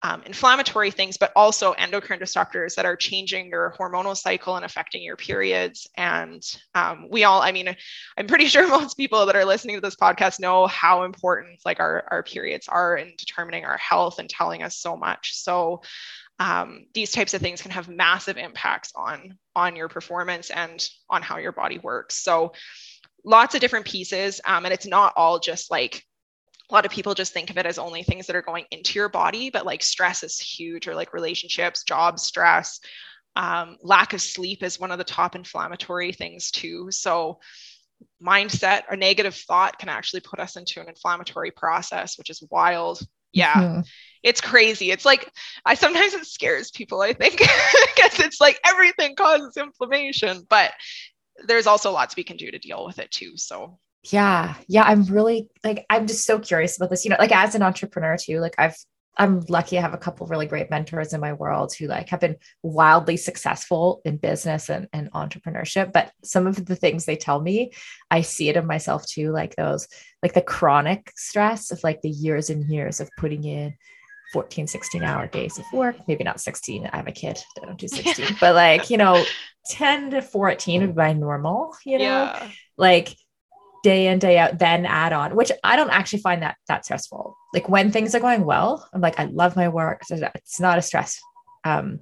[0.03, 5.03] um, inflammatory things, but also endocrine disruptors that are changing your hormonal cycle and affecting
[5.03, 5.87] your periods.
[5.97, 6.43] And
[6.75, 7.75] um, we all, I mean,
[8.17, 11.81] I'm pretty sure most people that are listening to this podcast know how important like
[11.81, 15.35] our, our periods are in determining our health and telling us so much.
[15.35, 15.83] So
[16.39, 21.21] um, these types of things can have massive impacts on on your performance and on
[21.21, 22.17] how your body works.
[22.17, 22.53] So
[23.25, 26.03] lots of different pieces, um, and it's not all just like
[26.71, 28.99] a lot of people just think of it as only things that are going into
[28.99, 32.81] your body, but like stress is huge, or like relationships, job stress,
[33.37, 36.91] um, lack of sleep is one of the top inflammatory things too.
[36.91, 37.41] So,
[38.25, 43.01] mindset or negative thought can actually put us into an inflammatory process, which is wild.
[43.33, 43.81] Yeah, mm-hmm.
[44.23, 44.91] it's crazy.
[44.91, 45.31] It's like
[45.65, 50.73] I sometimes it scares people, I think, because it's like everything causes inflammation, but
[51.47, 53.37] there's also lots we can do to deal with it too.
[53.37, 57.33] So, yeah yeah i'm really like i'm just so curious about this you know like
[57.33, 58.77] as an entrepreneur too like i've
[59.19, 62.21] i'm lucky i have a couple really great mentors in my world who like have
[62.21, 67.41] been wildly successful in business and, and entrepreneurship but some of the things they tell
[67.41, 67.71] me
[68.11, 69.87] i see it in myself too like those
[70.23, 73.75] like the chronic stress of like the years and years of putting in
[74.33, 77.79] 14 16 hour days of work maybe not 16 i have a kid i don't
[77.79, 79.23] do 16 but like you know
[79.67, 82.49] 10 to 14 would be my normal you know yeah.
[82.79, 83.15] like
[83.83, 87.37] day in day out then add on which i don't actually find that that stressful.
[87.55, 90.03] Like when things are going well i'm like i love my work.
[90.11, 91.21] It's not a stress.
[91.65, 92.01] Um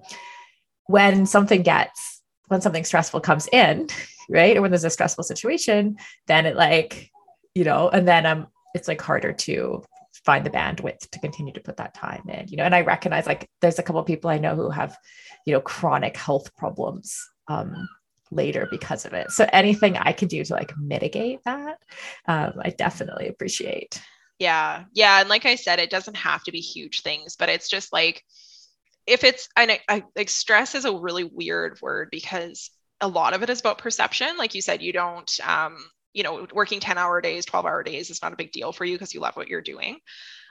[0.86, 3.88] when something gets when something stressful comes in
[4.30, 4.56] right?
[4.56, 7.10] Or when there's a stressful situation then it like
[7.54, 9.82] you know and then um it's like harder to
[10.24, 12.64] find the bandwidth to continue to put that time in you know?
[12.64, 14.96] And i recognize like there's a couple of people i know who have
[15.46, 17.18] you know chronic health problems
[17.48, 17.88] um,
[18.30, 19.30] later because of it.
[19.30, 21.78] So anything i can do to like mitigate that
[22.26, 24.00] um, i definitely appreciate.
[24.38, 24.84] Yeah.
[24.92, 25.20] Yeah.
[25.20, 28.24] And like i said it doesn't have to be huge things but it's just like
[29.08, 32.70] if it's I, I like stress is a really weird word because
[33.00, 34.36] a lot of it is about perception.
[34.36, 35.76] Like you said you don't um
[36.12, 38.84] you know working 10 hour days 12 hour days is not a big deal for
[38.84, 39.98] you because you love what you're doing.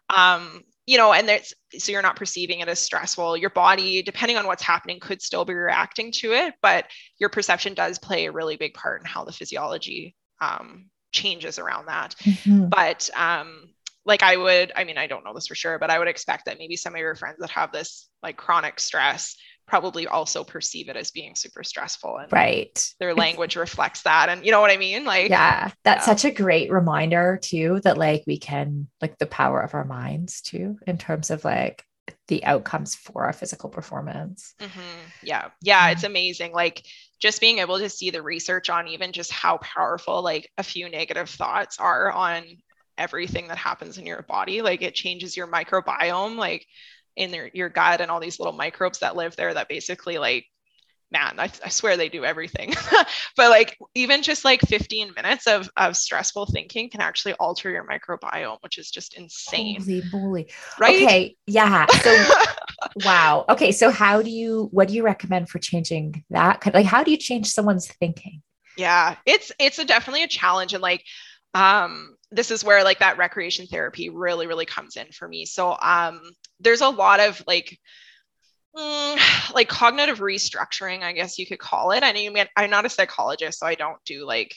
[0.10, 4.38] Um you know and that's so you're not perceiving it as stressful your body depending
[4.38, 6.86] on what's happening could still be reacting to it but
[7.20, 11.88] your perception does play a really big part in how the physiology um, changes around
[11.88, 12.68] that mm-hmm.
[12.70, 13.70] but um
[14.08, 16.46] like I would, I mean, I don't know this for sure, but I would expect
[16.46, 19.36] that maybe some of your friends that have this like chronic stress
[19.68, 22.94] probably also perceive it as being super stressful and right.
[23.00, 25.04] their language reflects that and you know what i mean?
[25.04, 25.72] Like yeah.
[25.84, 26.16] That's yeah.
[26.16, 30.42] such a great reminder too that like we can like the power of our minds
[30.42, 31.84] too in terms of like
[32.30, 34.54] the outcomes for our physical performance.
[34.60, 34.80] Mm-hmm.
[35.24, 35.50] yeah.
[35.62, 36.54] Yeah it's amazing.
[36.54, 36.84] Like
[37.20, 40.90] just being able to see the research on even just how powerful like a few
[40.90, 42.44] negative thoughts are on
[42.98, 46.66] everything that happens in your body like it changes your microbiome like
[47.18, 50.46] in their, your gut and all these little microbes that live there that basically like
[51.12, 52.74] man I, I swear they do everything.
[53.36, 57.86] But like even just like 15 minutes of, of stressful thinking can actually alter your
[57.86, 59.80] microbiome which is just insane.
[59.80, 60.52] Holy moly.
[60.80, 60.96] right?
[60.96, 61.86] Okay yeah.
[61.88, 62.26] So
[63.06, 63.46] wow.
[63.50, 66.66] Okay so how do you what do you recommend for changing that?
[66.74, 68.42] Like how do you change someone's thinking?
[68.76, 71.04] Yeah it's it's a definitely a challenge and like
[71.54, 75.46] um this is where like that recreation therapy really really comes in for me.
[75.46, 76.22] So um
[76.60, 77.78] there's a lot of like
[78.76, 82.04] mm, like cognitive restructuring i guess you could call it.
[82.04, 84.56] I mean i'm not a psychologist so i don't do like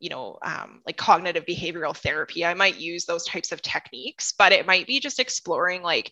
[0.00, 2.44] you know um, like cognitive behavioral therapy.
[2.44, 6.10] I might use those types of techniques but it might be just exploring like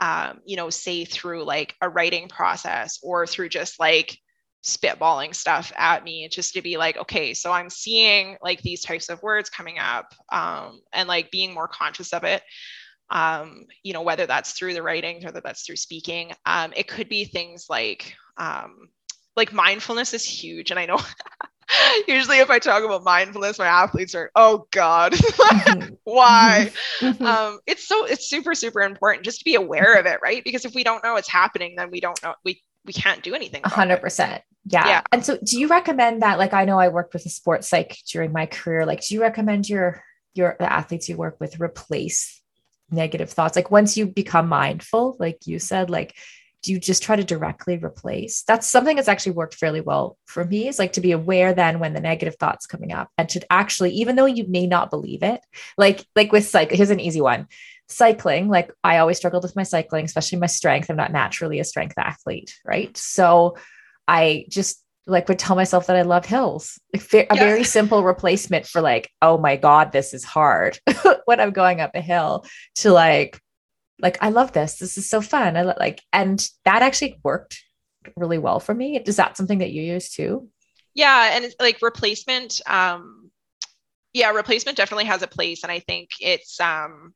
[0.00, 4.18] um, you know say through like a writing process or through just like
[4.64, 9.08] spitballing stuff at me just to be like okay so i'm seeing like these types
[9.08, 12.42] of words coming up um, and like being more conscious of it
[13.10, 16.32] um, you know, whether that's through the writing, whether that's through speaking.
[16.46, 18.88] Um, it could be things like, um,
[19.36, 20.70] like mindfulness is huge.
[20.70, 20.98] And I know
[22.08, 25.94] usually if I talk about mindfulness, my athletes are, oh God, mm-hmm.
[26.04, 26.70] why?
[27.00, 27.24] Mm-hmm.
[27.24, 30.44] um, it's so, it's super, super important just to be aware of it, right?
[30.44, 33.34] Because if we don't know what's happening, then we don't know, we, we can't do
[33.34, 33.62] anything.
[33.64, 34.42] Hundred percent.
[34.64, 34.88] Yeah.
[34.88, 35.02] yeah.
[35.12, 36.38] And so do you recommend that?
[36.38, 38.84] Like, I know I worked with a sports psych during my career.
[38.84, 40.02] Like, do you recommend your,
[40.34, 42.38] your, the athletes you work with replace
[42.90, 46.16] negative thoughts like once you become mindful like you said like
[46.62, 50.44] do you just try to directly replace that's something that's actually worked fairly well for
[50.44, 53.52] me is like to be aware then when the negative thoughts coming up and to
[53.52, 55.40] actually even though you may not believe it
[55.76, 57.46] like like with cycle here's an easy one
[57.88, 61.64] cycling like i always struggled with my cycling especially my strength i'm not naturally a
[61.64, 63.56] strength athlete right so
[64.06, 66.78] i just like would tell myself that I love hills.
[66.92, 67.34] Like a yeah.
[67.34, 70.78] very simple replacement for like, oh my God, this is hard
[71.24, 72.44] when I'm going up a hill
[72.76, 73.40] to like,
[74.00, 74.76] like, I love this.
[74.76, 75.56] This is so fun.
[75.56, 77.60] I like, and that actually worked
[78.16, 78.98] really well for me.
[78.98, 80.48] Is that something that you use too?
[80.94, 81.30] Yeah.
[81.32, 83.30] And like replacement, um,
[84.12, 85.62] yeah, replacement definitely has a place.
[85.62, 87.14] And I think it's, um,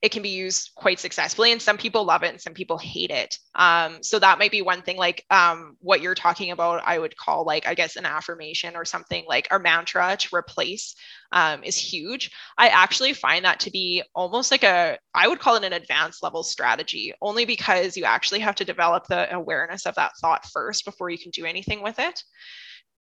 [0.00, 3.10] it can be used quite successfully and some people love it and some people hate
[3.10, 3.36] it.
[3.56, 7.16] Um, so that might be one thing like um, what you're talking about i would
[7.16, 10.94] call like i guess an affirmation or something like our mantra to replace
[11.32, 12.30] um, is huge.
[12.56, 16.22] I actually find that to be almost like a i would call it an advanced
[16.22, 20.84] level strategy only because you actually have to develop the awareness of that thought first
[20.84, 22.22] before you can do anything with it.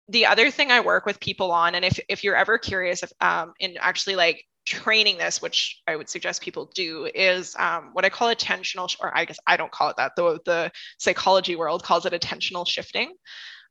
[0.09, 3.11] The other thing I work with people on, and if, if you're ever curious if,
[3.23, 8.05] um, in actually like training this, which I would suggest people do, is um, what
[8.05, 11.83] I call attentional, or I guess I don't call it that, though the psychology world
[11.83, 13.13] calls it attentional shifting.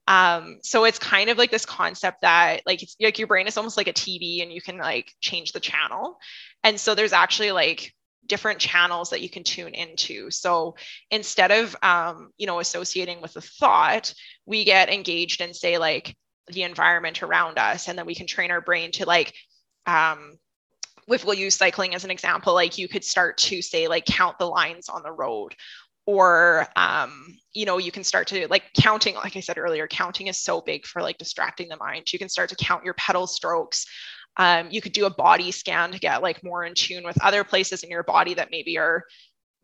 [0.07, 3.57] Um, so it's kind of like this concept that like it's like your brain is
[3.57, 6.17] almost like a TV and you can like change the channel.
[6.63, 7.93] And so there's actually like
[8.25, 10.29] different channels that you can tune into.
[10.29, 10.75] So
[11.09, 14.13] instead of um, you know associating with the thought,
[14.45, 16.15] we get engaged in say like
[16.47, 19.33] the environment around us, and then we can train our brain to like
[19.85, 20.37] um,
[21.07, 24.39] if we'll use cycling as an example, like you could start to say, like, count
[24.39, 25.55] the lines on the road.
[26.05, 30.27] Or, um, you know, you can start to like counting, like I said earlier, counting
[30.27, 32.11] is so big for like distracting the mind.
[32.11, 33.85] You can start to count your pedal strokes.
[34.35, 37.45] Um, you could do a body scan to get like more in tune with other
[37.45, 39.05] places in your body that maybe are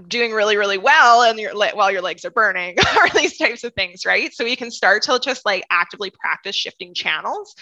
[0.08, 3.74] doing really really well and your while your legs are burning or these types of
[3.74, 4.34] things right?
[4.34, 7.54] So you can start to just like actively practice shifting channels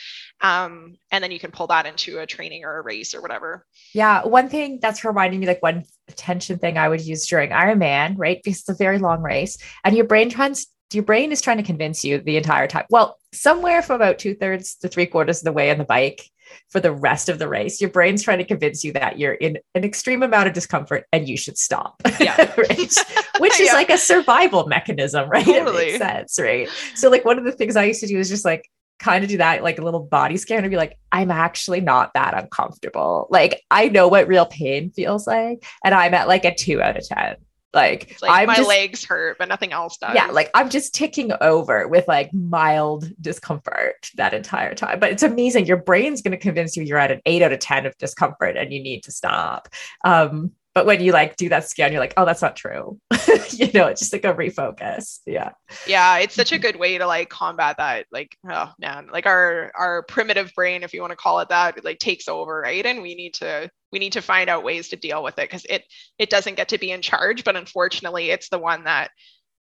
[0.41, 3.65] um, and then you can pull that into a training or a race or whatever.
[3.93, 5.83] Yeah one thing that's reminding me like one
[6.15, 8.39] tension thing i would use during ironman right?
[8.43, 11.63] Because it's a very long race and your brain tries your brain is trying to
[11.63, 12.85] convince you the entire time.
[12.89, 16.29] Well somewhere from about two-thirds to three quarters of the way on the bike
[16.69, 17.79] for the rest of the race.
[17.81, 21.27] Your brain's trying to convince you that you're in an extreme amount of discomfort and
[21.27, 22.01] you should stop.
[22.19, 22.35] Yeah.
[22.57, 22.95] right?
[23.39, 23.73] Which is yeah.
[23.73, 25.45] like a survival mechanism, right?
[25.45, 25.83] Totally.
[25.83, 26.69] It makes sense, right?
[26.95, 28.69] So like one of the things I used to do is just like
[28.99, 32.11] kind of do that like a little body scan and be like i'm actually not
[32.15, 36.53] that uncomfortable like i know what real pain feels like and i'm at like a
[36.53, 37.35] 2 out of 10
[37.77, 40.15] like, like my just, legs hurt, but nothing else does.
[40.15, 44.99] Yeah, like I'm just ticking over with like mild discomfort that entire time.
[44.99, 45.65] But it's amazing.
[45.65, 48.57] Your brain's going to convince you you're at an eight out of 10 of discomfort
[48.57, 49.69] and you need to stop.
[50.03, 52.99] Um, but when you like do that scan, you're like, oh, that's not true.
[53.49, 55.21] you know, it's just like a refocus.
[55.25, 55.53] Yeah.
[55.87, 56.19] Yeah.
[56.19, 58.05] It's such a good way to like combat that.
[58.11, 61.83] Like, oh man, like our our primitive brain, if you want to call it that,
[61.83, 62.85] like takes over, right?
[62.85, 65.65] And we need to we need to find out ways to deal with it because
[65.67, 65.83] it
[66.19, 69.09] it doesn't get to be in charge, but unfortunately it's the one that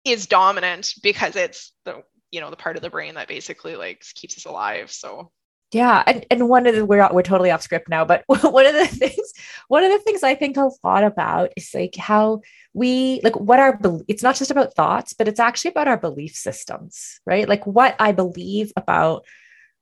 [0.04, 2.02] is dominant because it's the
[2.32, 4.90] you know the part of the brain that basically like keeps us alive.
[4.90, 5.30] So
[5.74, 8.74] yeah, and, and one of the we're we're totally off script now, but one of
[8.74, 9.32] the things
[9.68, 12.40] one of the things I think a lot about is like how
[12.72, 16.34] we like what our it's not just about thoughts, but it's actually about our belief
[16.34, 17.48] systems, right?
[17.48, 19.24] Like what I believe about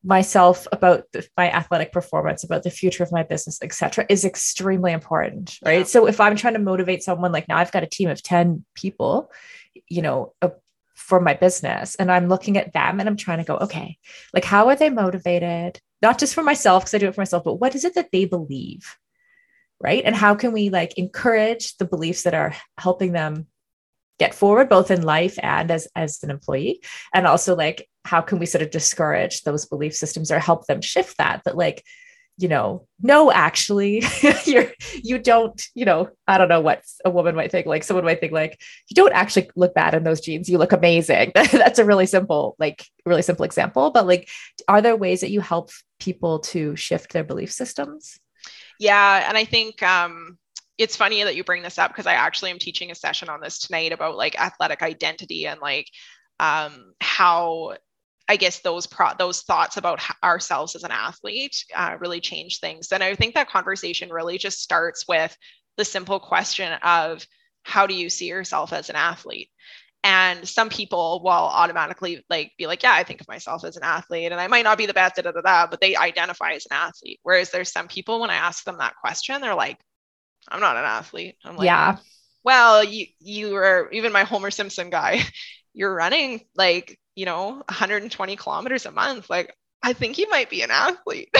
[0.05, 4.91] myself about the, my athletic performance about the future of my business etc is extremely
[4.91, 5.85] important right yeah.
[5.85, 8.65] so if i'm trying to motivate someone like now i've got a team of 10
[8.75, 9.31] people
[9.89, 10.51] you know a
[10.95, 11.95] for my business.
[11.97, 13.99] And i'm looking at them and i'm trying to go okay
[14.35, 15.81] like how are they motivated?
[16.01, 18.11] Not just for myself because i do it for myself but what is it that
[18.13, 18.97] they believe
[19.83, 20.05] right?
[20.05, 23.49] And how can we like encourage the beliefs that are helping them
[24.19, 26.81] get forward both in life and as as an employee?
[27.13, 30.81] And also like how can we sort of discourage those belief systems or help them
[30.81, 31.43] shift that?
[31.45, 31.85] That like
[32.43, 34.03] you know, no, actually,
[34.45, 34.73] you're
[35.03, 37.67] you don't, you know, I don't know what a woman might think.
[37.67, 40.49] Like someone might think like you don't actually look bad in those jeans.
[40.49, 41.31] You look amazing.
[41.35, 43.93] That's a really simple, like really simple example.
[43.93, 44.29] But like,
[44.67, 45.71] are there ways that you help
[46.01, 48.19] people to shift their belief systems?
[48.81, 50.37] Yeah, and I think um,
[50.79, 53.41] it's funny that you bring this up because I actually am teaching a session on
[53.41, 55.87] this tonight about like athletic identity and like
[56.41, 57.77] um, how
[58.29, 62.93] I guess those pro- those thoughts about ourselves as an athlete uh, really change things.
[62.93, 65.37] And I think that conversation really just starts with
[65.77, 67.27] the simple question of
[67.63, 69.51] how do you see yourself as an athlete?
[70.05, 73.85] And some people will automatically like be like, yeah, I think of myself as an
[73.85, 76.53] athlete, and I might not be the best, da, da, da, da, but they identify
[76.53, 77.21] as an athlete.
[77.23, 79.79] Whereas there's some people when I ask them that question, they're like,
[80.49, 81.37] I'm not an athlete.
[81.45, 81.99] I'm like, yeah.
[82.45, 85.21] Well, you you are even my Homer Simpson guy.
[85.75, 90.63] You're running like you know 120 kilometers a month like I think he might be
[90.63, 91.35] an athlete.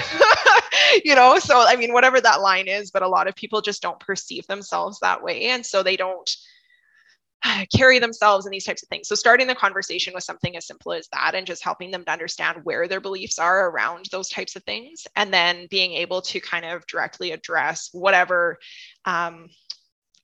[1.05, 3.83] you know, so I mean, whatever that line is, but a lot of people just
[3.83, 5.45] don't perceive themselves that way.
[5.45, 6.29] And so they don't
[7.75, 9.09] carry themselves in these types of things.
[9.09, 12.11] So starting the conversation with something as simple as that and just helping them to
[12.13, 15.07] understand where their beliefs are around those types of things.
[15.15, 18.59] And then being able to kind of directly address whatever
[19.05, 19.49] um,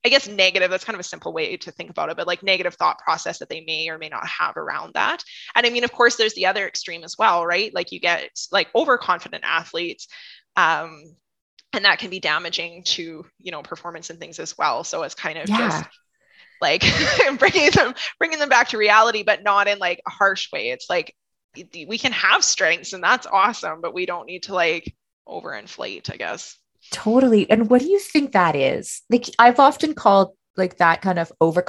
[0.09, 2.41] I guess negative, that's kind of a simple way to think about it, but like
[2.41, 5.23] negative thought process that they may or may not have around that.
[5.53, 7.71] And I mean, of course, there's the other extreme as well, right?
[7.75, 10.07] Like you get like overconfident athletes.
[10.55, 11.03] Um,
[11.73, 14.83] and that can be damaging to, you know, performance and things as well.
[14.83, 15.57] So it's kind of yeah.
[15.57, 15.85] just
[16.59, 16.83] like
[17.37, 20.71] bringing them, bringing them back to reality, but not in like a harsh way.
[20.71, 21.15] It's like
[21.55, 24.95] we can have strengths and that's awesome, but we don't need to like
[25.27, 26.58] overinflate, I guess.
[26.91, 27.49] Totally.
[27.49, 29.01] And what do you think that is?
[29.09, 31.65] Like I've often called like that kind of over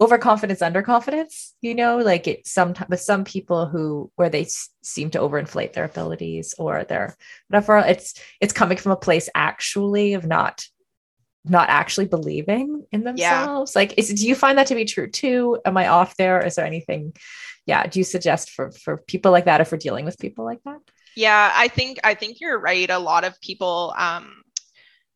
[0.00, 5.08] overconfidence underconfidence you know like it sometimes with some people who where they s- seem
[5.10, 7.16] to overinflate their abilities or their
[7.48, 10.66] whatever it's it's coming from a place actually of not
[11.44, 13.78] not actually believing in themselves yeah.
[13.78, 16.56] like is, do you find that to be true too am i off there is
[16.56, 17.14] there anything
[17.66, 20.60] yeah do you suggest for for people like that if we're dealing with people like
[20.64, 20.78] that
[21.16, 24.42] yeah i think i think you're right a lot of people um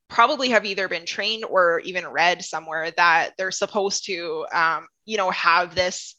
[0.09, 5.17] probably have either been trained or even read somewhere that they're supposed to, um, you
[5.17, 6.15] know, have this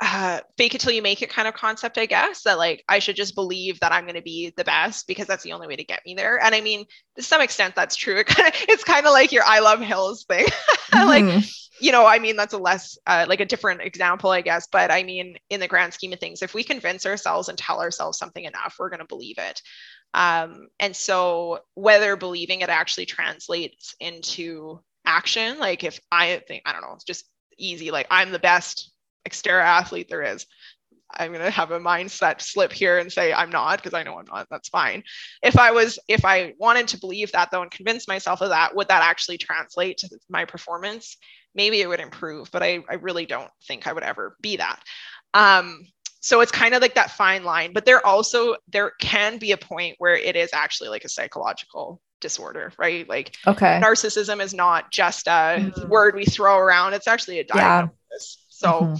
[0.00, 2.98] uh, fake it till you make it kind of concept, I guess, that like I
[2.98, 5.76] should just believe that I'm going to be the best because that's the only way
[5.76, 6.42] to get me there.
[6.42, 6.84] And I mean,
[7.16, 8.16] to some extent, that's true.
[8.16, 10.46] It kind of, it's kind of like your I love hills thing.
[10.92, 11.08] Mm-hmm.
[11.08, 11.44] like,
[11.80, 14.68] you know, I mean, that's a less, uh, like a different example, I guess.
[14.70, 17.80] But I mean, in the grand scheme of things, if we convince ourselves and tell
[17.80, 19.60] ourselves something enough, we're going to believe it.
[20.14, 25.58] Um, and so, whether believing it actually translates into action.
[25.58, 27.24] Like if I think, I don't know, it's just
[27.56, 27.90] easy.
[27.90, 28.92] Like I'm the best
[29.26, 30.46] Xterra athlete there is.
[31.18, 34.18] I'm going to have a mindset slip here and say I'm not because I know
[34.18, 34.48] I'm not.
[34.50, 35.02] That's fine.
[35.42, 38.74] If I was, if I wanted to believe that though and convince myself of that,
[38.74, 41.16] would that actually translate to my performance?
[41.54, 44.80] Maybe it would improve, but I, I really don't think I would ever be that.
[45.32, 45.86] Um,
[46.20, 49.56] so it's kind of like that fine line, but there also there can be a
[49.56, 53.08] point where it is actually like a psychological disorder, right?
[53.08, 55.88] Like okay, narcissism is not just a mm-hmm.
[55.88, 57.92] word we throw around; it's actually a diagnosis.
[58.10, 58.45] Yeah.
[58.56, 58.68] So.
[58.68, 58.94] Mm-hmm.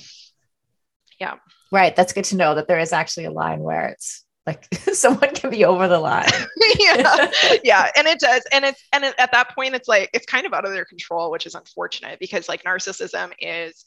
[1.20, 1.34] yeah.
[1.72, 1.96] Right.
[1.96, 5.50] That's good to know that there is actually a line where it's like someone can
[5.50, 6.30] be over the line.
[6.78, 7.30] Yeah.
[7.64, 7.90] Yeah.
[7.96, 8.42] And it does.
[8.52, 10.84] And it's and it, at that point it's like it's kind of out of their
[10.84, 13.84] control which is unfortunate because like narcissism is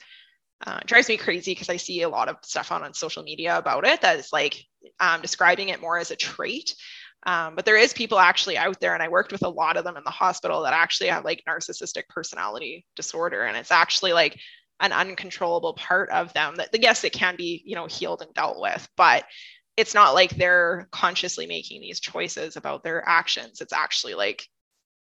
[0.66, 3.58] uh, drives me crazy because I see a lot of stuff on, on social media
[3.58, 4.66] about it that is like
[5.00, 6.76] um, describing it more as a trait.
[7.26, 9.84] Um, but there is people actually out there, and I worked with a lot of
[9.84, 14.40] them in the hospital that actually have like narcissistic personality disorder, and it's actually like
[14.80, 18.60] an uncontrollable part of them that yes it can be you know healed and dealt
[18.60, 19.26] with but
[19.80, 23.62] it's not like they're consciously making these choices about their actions.
[23.62, 24.46] It's actually like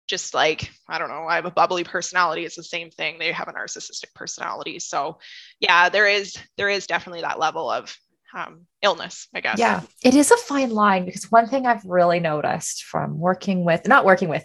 [0.08, 2.44] just like i don't know i have a bubbly personality.
[2.44, 3.18] It's the same thing.
[3.18, 4.78] They have a narcissistic personality.
[4.78, 5.18] So
[5.60, 7.94] yeah there is there is definitely that level of
[8.34, 9.58] um, illness i guess.
[9.58, 13.86] Yeah it is a fine line because one thing i've really noticed from working with
[13.86, 14.44] not working with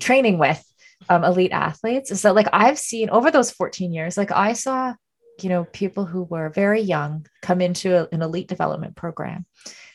[0.00, 0.62] training with
[1.08, 4.94] um, elite athletes is that like I've seen over those 14 years, like I saw,
[5.42, 9.46] you know, people who were very young come into a, an elite development program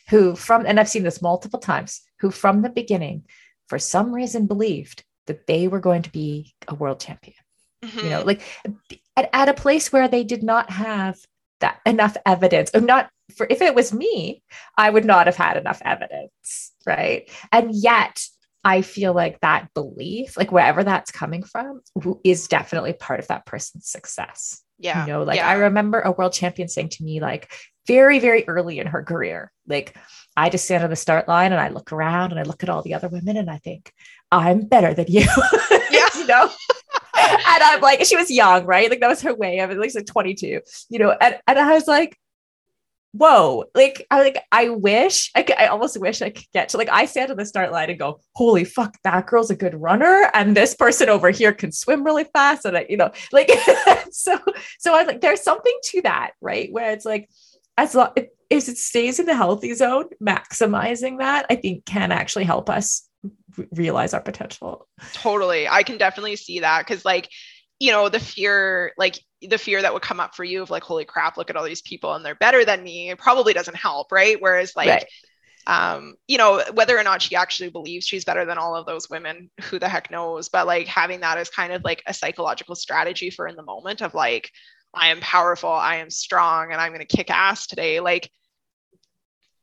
[0.10, 3.24] who from, and I've seen this multiple times, who from the beginning,
[3.68, 7.38] for some reason believed that they were going to be a world champion.
[7.84, 8.00] Mm-hmm.
[8.00, 8.28] You know, mm-hmm.
[8.28, 8.42] like
[9.16, 11.18] at, at a place where they did not have
[11.60, 14.42] that enough evidence or not for if it was me,
[14.78, 16.72] I would not have had enough evidence.
[16.86, 17.30] Right.
[17.52, 18.26] And yet
[18.64, 21.82] I feel like that belief, like wherever that's coming from,
[22.24, 24.62] is definitely part of that person's success.
[24.78, 25.06] Yeah.
[25.06, 25.48] You know, like yeah.
[25.48, 27.52] I remember a world champion saying to me, like,
[27.88, 29.96] very, very early in her career, like,
[30.38, 32.70] I just stand on the start line and I look around and I look at
[32.70, 33.92] all the other women and I think,
[34.32, 35.26] I'm better than you.
[35.92, 36.08] Yeah.
[36.16, 36.50] you know?
[37.18, 38.90] and I'm like, she was young, right?
[38.90, 39.60] Like that was her way.
[39.60, 42.16] of at least like 22, you know, and, and I was like,
[43.12, 46.90] whoa like i like i wish I, I almost wish i could get to like
[46.90, 50.30] i stand on the start line and go holy fuck that girl's a good runner
[50.34, 53.50] and this person over here can swim really fast and I, you know like
[54.12, 54.38] so
[54.78, 56.72] so i like there's something to that right?
[56.72, 57.30] Where it's like
[57.78, 58.12] as long
[58.52, 63.10] as it stays in the healthy zone maximizing that i think can actually help us
[63.72, 64.88] realize our potential.
[65.14, 65.68] Totally.
[65.68, 67.30] I can definitely see that because like
[67.80, 70.84] you know the fear like the fear that would come up for you of like
[70.84, 73.78] holy crap look at all these people and they're better than me it probably doesn't
[73.78, 75.06] help right whereas like right.
[75.68, 79.10] um you know whether or not she actually believes she's better than all of those
[79.10, 82.76] women who the heck knows but like having that as kind of like a psychological
[82.76, 84.52] strategy for in the moment of like
[84.94, 88.30] i am powerful i am strong and i'm going to kick ass today like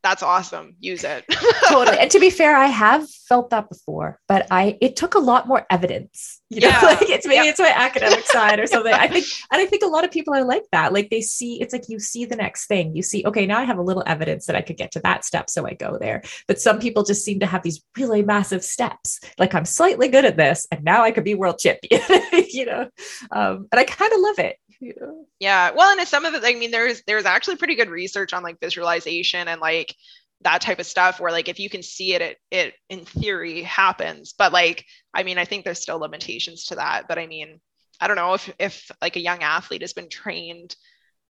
[0.06, 0.76] that's awesome.
[0.78, 1.24] Use it.
[1.68, 1.98] Totally.
[1.98, 5.48] And to be fair i have felt that before but i it took a lot
[5.48, 6.40] more evidence.
[6.48, 6.80] You know yeah.
[7.00, 8.92] like it's maybe it's my academic side or something.
[8.92, 10.92] I think and i think a lot of people are like that.
[10.92, 12.94] Like they see it's like you see the next thing.
[12.94, 15.24] You see okay now i have a little evidence that i could get to that
[15.24, 16.22] step so i go there.
[16.46, 19.18] But some people just seem to have these really massive steps.
[19.38, 22.02] Like i'm slightly good at this and now i could be world champion
[22.32, 22.88] you know?
[23.32, 25.26] Um, and i kind of love it know?
[25.38, 25.70] Yeah.
[25.74, 28.60] Well, and some of it, I mean, there's there's actually pretty good research on like
[28.60, 29.94] visualization and like
[30.42, 33.62] that type of stuff where like if you can see it, it it in theory
[33.62, 34.34] happens.
[34.36, 37.08] But like, I mean, I think there's still limitations to that.
[37.08, 37.60] But I mean,
[38.00, 40.76] I don't know if if like a young athlete has been trained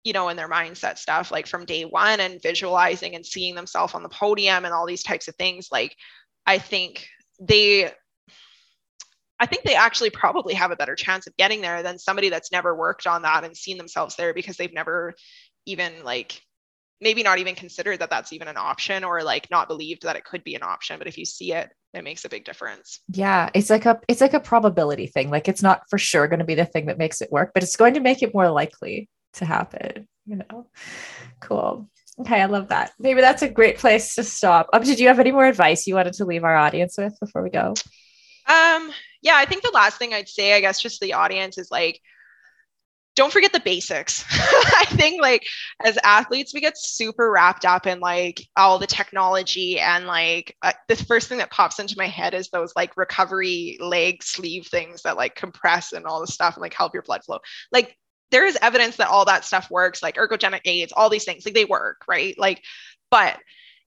[0.03, 3.93] you know, in their mindset stuff, like from day one and visualizing and seeing themselves
[3.93, 5.67] on the podium and all these types of things.
[5.69, 5.97] Like,
[6.45, 7.09] I think
[7.41, 7.91] they
[9.39, 12.51] I think they actually probably have a better chance of getting there than somebody that's
[12.51, 15.13] never worked on that and seen themselves there because they've never
[15.65, 16.41] even like
[16.99, 20.25] maybe not even considered that that's even an option or like not believed that it
[20.25, 20.97] could be an option.
[20.97, 22.99] But if you see it it makes a big difference.
[23.09, 25.29] Yeah it's like a it's like a probability thing.
[25.29, 27.63] Like it's not for sure going to be the thing that makes it work but
[27.63, 30.67] it's going to make it more likely to happen you know?
[31.39, 31.89] Cool.
[32.19, 32.91] Okay i love that.
[32.99, 34.69] Maybe that's a great place to stop.
[34.73, 37.43] Um, did you have any more advice you wanted to leave our audience with before
[37.43, 37.75] we go?
[38.47, 41.71] Um yeah, I think the last thing I'd say, I guess, just the audience is
[41.71, 42.01] like,
[43.17, 44.23] don't forget the basics.
[44.31, 45.45] I think like
[45.83, 50.73] as athletes, we get super wrapped up in like all the technology and like uh,
[50.87, 55.01] the first thing that pops into my head is those like recovery leg sleeve things
[55.01, 57.39] that like compress and all the stuff and like help your blood flow.
[57.71, 57.97] Like
[58.29, 61.55] there is evidence that all that stuff works, like ergogenic aids, all these things, like
[61.55, 62.37] they work, right?
[62.37, 62.61] Like,
[63.09, 63.39] but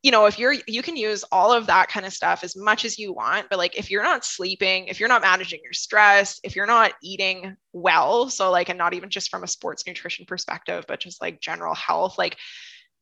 [0.02, 2.84] you know, if you're, you can use all of that kind of stuff as much
[2.84, 3.48] as you want.
[3.50, 6.92] But like, if you're not sleeping, if you're not managing your stress, if you're not
[7.02, 11.20] eating well, so like, and not even just from a sports nutrition perspective, but just
[11.20, 12.36] like general health, like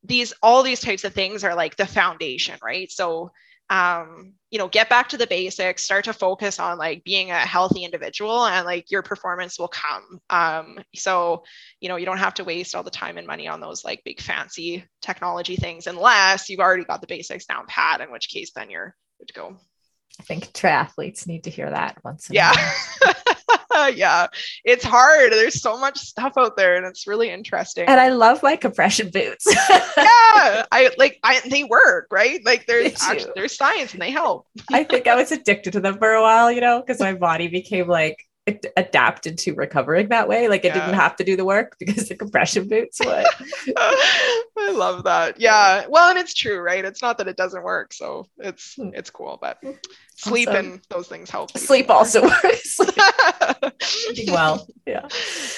[0.03, 2.90] these, all these types of things are like the foundation, right?
[2.90, 3.30] So,
[3.70, 7.38] um, you know, get back to the basics, start to focus on like being a
[7.38, 10.20] healthy individual and like your performance will come.
[10.30, 11.44] Um, so,
[11.80, 14.02] you know, you don't have to waste all the time and money on those like
[14.04, 18.52] big fancy technology things unless you've already got the basics down pat, in which case
[18.54, 19.56] then you're good to go.
[20.18, 22.28] I think triathletes need to hear that once.
[22.30, 22.52] yeah.
[23.94, 24.26] yeah,
[24.64, 25.32] it's hard.
[25.32, 27.84] There's so much stuff out there, and it's really interesting.
[27.86, 29.46] And I love my compression boots.
[29.70, 31.18] yeah, I like.
[31.22, 32.44] I they work right.
[32.44, 34.46] Like there's actually, there's science, and they help.
[34.72, 37.48] I think I was addicted to them for a while, you know, because my body
[37.48, 40.48] became like it adapted to recovering that way.
[40.48, 40.86] Like it yeah.
[40.86, 43.26] didn't have to do the work because the compression boots would.
[43.76, 45.38] I love that.
[45.38, 45.84] Yeah.
[45.88, 46.82] Well, and it's true, right?
[46.82, 47.92] It's not that it doesn't work.
[47.92, 48.88] So it's hmm.
[48.94, 49.62] it's cool, but
[50.16, 50.66] sleep awesome.
[50.66, 51.56] and those things help.
[51.58, 52.80] Sleep also works.
[54.28, 54.66] Well.
[54.86, 55.07] Yeah.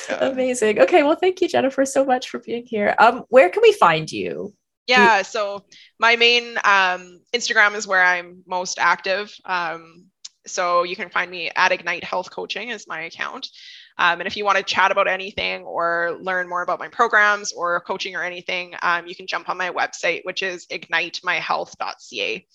[0.08, 0.24] yeah.
[0.24, 0.80] Amazing.
[0.80, 1.04] Okay.
[1.04, 2.96] Well, thank you, Jennifer, so much for being here.
[2.98, 4.52] Um, where can we find you?
[4.88, 5.64] Yeah, so
[6.00, 9.32] my main um, Instagram is where I'm most active.
[9.44, 10.06] Um,
[10.48, 13.48] so you can find me at Ignite Health Coaching is my account.
[13.98, 17.52] Um, and if you want to chat about anything or learn more about my programs
[17.52, 22.46] or coaching or anything, um, you can jump on my website, which is ignitemyhealth.ca.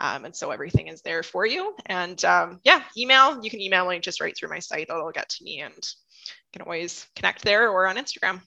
[0.00, 1.74] Um, and so everything is there for you.
[1.86, 4.86] And um, yeah, email, you can email me just right through my site.
[4.88, 8.40] It'll get to me and you can always connect there or on Instagram.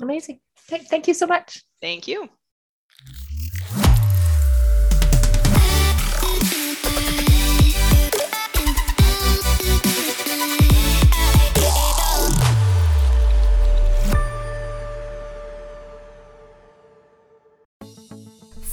[0.00, 0.40] Amazing.
[0.56, 1.62] Thank you so much.
[1.80, 2.28] Thank you.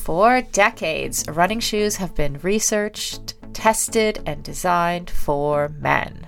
[0.09, 6.25] For decades, running shoes have been researched, tested, and designed for men.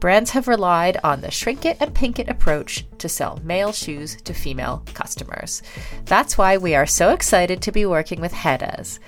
[0.00, 4.16] Brands have relied on the shrink it and pink it approach to sell male shoes
[4.22, 5.62] to female customers.
[6.06, 8.98] That's why we are so excited to be working with Hedes.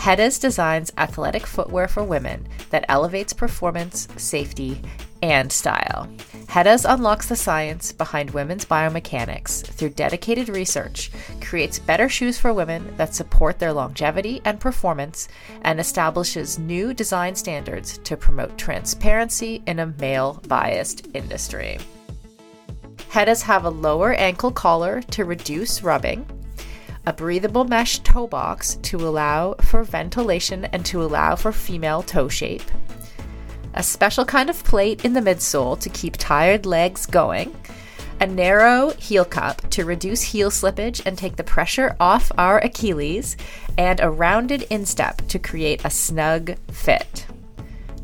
[0.00, 4.80] Hedes designs athletic footwear for women that elevates performance, safety,
[5.22, 6.08] and style.
[6.48, 11.10] Hedes unlocks the science behind women's biomechanics through dedicated research,
[11.42, 15.28] creates better shoes for women that support their longevity and performance,
[15.62, 21.78] and establishes new design standards to promote transparency in a male biased industry.
[23.10, 26.24] Hedes have a lower ankle collar to reduce rubbing,
[27.06, 32.28] a breathable mesh toe box to allow for ventilation and to allow for female toe
[32.28, 32.62] shape,
[33.74, 37.54] a special kind of plate in the midsole to keep tired legs going,
[38.20, 43.36] a narrow heel cup to reduce heel slippage and take the pressure off our Achilles,
[43.78, 47.26] and a rounded instep to create a snug fit.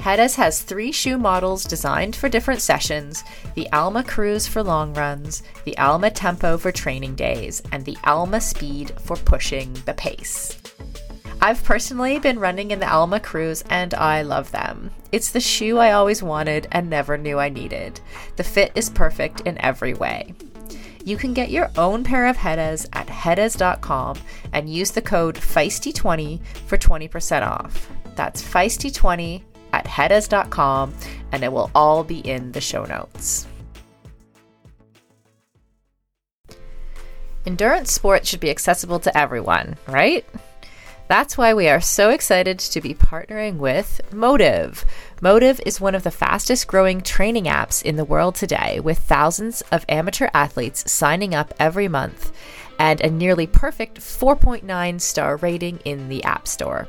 [0.07, 3.25] Hedes has three shoe models designed for different sessions
[3.57, 8.41] the Alma Cruise for long runs, the Alma Tempo for training days, and the Alma
[8.41, 10.63] Speed for pushing the pace.
[11.43, 14.93] I've personally been running in the Alma Cruise and I love them.
[15.11, 17.99] It's the shoe I always wanted and never knew I needed.
[18.37, 20.35] The fit is perfect in every way.
[21.05, 24.19] You can get your own pair of Hedes at hedes.com
[24.53, 27.91] and use the code FEISTY20 for 20% off.
[28.15, 29.43] That's FEISTY20
[29.77, 30.95] at hedes.com
[31.33, 33.47] and it will all be in the show notes.
[37.45, 40.25] Endurance sports should be accessible to everyone, right?
[41.09, 44.85] That's why we are so excited to be partnering with Mottiv.
[45.21, 49.63] Mottiv is one of the fastest growing training apps in the world today, with thousands
[49.71, 52.33] of amateur athletes signing up every month
[52.81, 56.89] and a nearly perfect 4.9 star rating in the App Store.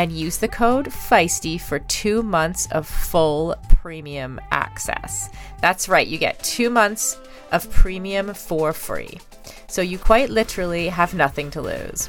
[0.00, 5.28] and use the code FEISTY for two months of full premium access.
[5.60, 7.18] That's right, you get two months
[7.52, 9.20] of premium for free.
[9.68, 12.08] So you quite literally have nothing to lose.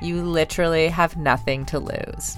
[0.00, 2.36] You literally have nothing to lose.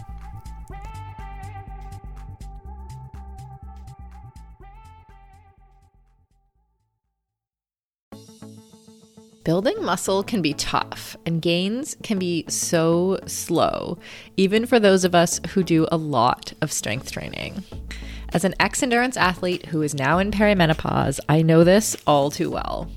[9.44, 13.96] Building muscle can be tough, and gains can be so slow,
[14.36, 17.64] even for those of us who do a lot of strength training.
[18.32, 22.50] As an ex endurance athlete who is now in perimenopause, I know this all too
[22.50, 22.90] well.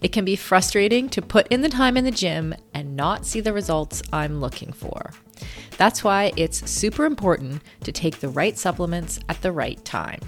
[0.00, 3.40] It can be frustrating to put in the time in the gym and not see
[3.40, 5.12] the results I'm looking for.
[5.76, 10.20] That's why it's super important to take the right supplements at the right time.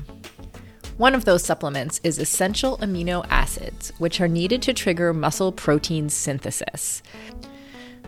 [0.98, 6.10] One of those supplements is essential amino acids, which are needed to trigger muscle protein
[6.10, 7.02] synthesis.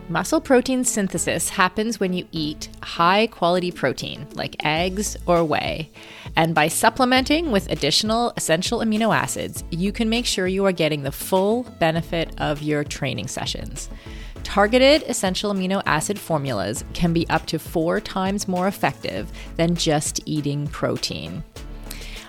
[0.08, 5.90] Muscle protein synthesis happens when you eat high quality protein, like eggs or whey.
[6.36, 11.02] And by supplementing with additional essential amino acids, you can make sure you are getting
[11.02, 13.88] the full benefit of your training sessions.
[14.42, 20.20] Targeted essential amino acid formulas can be up to four times more effective than just
[20.26, 21.44] eating protein.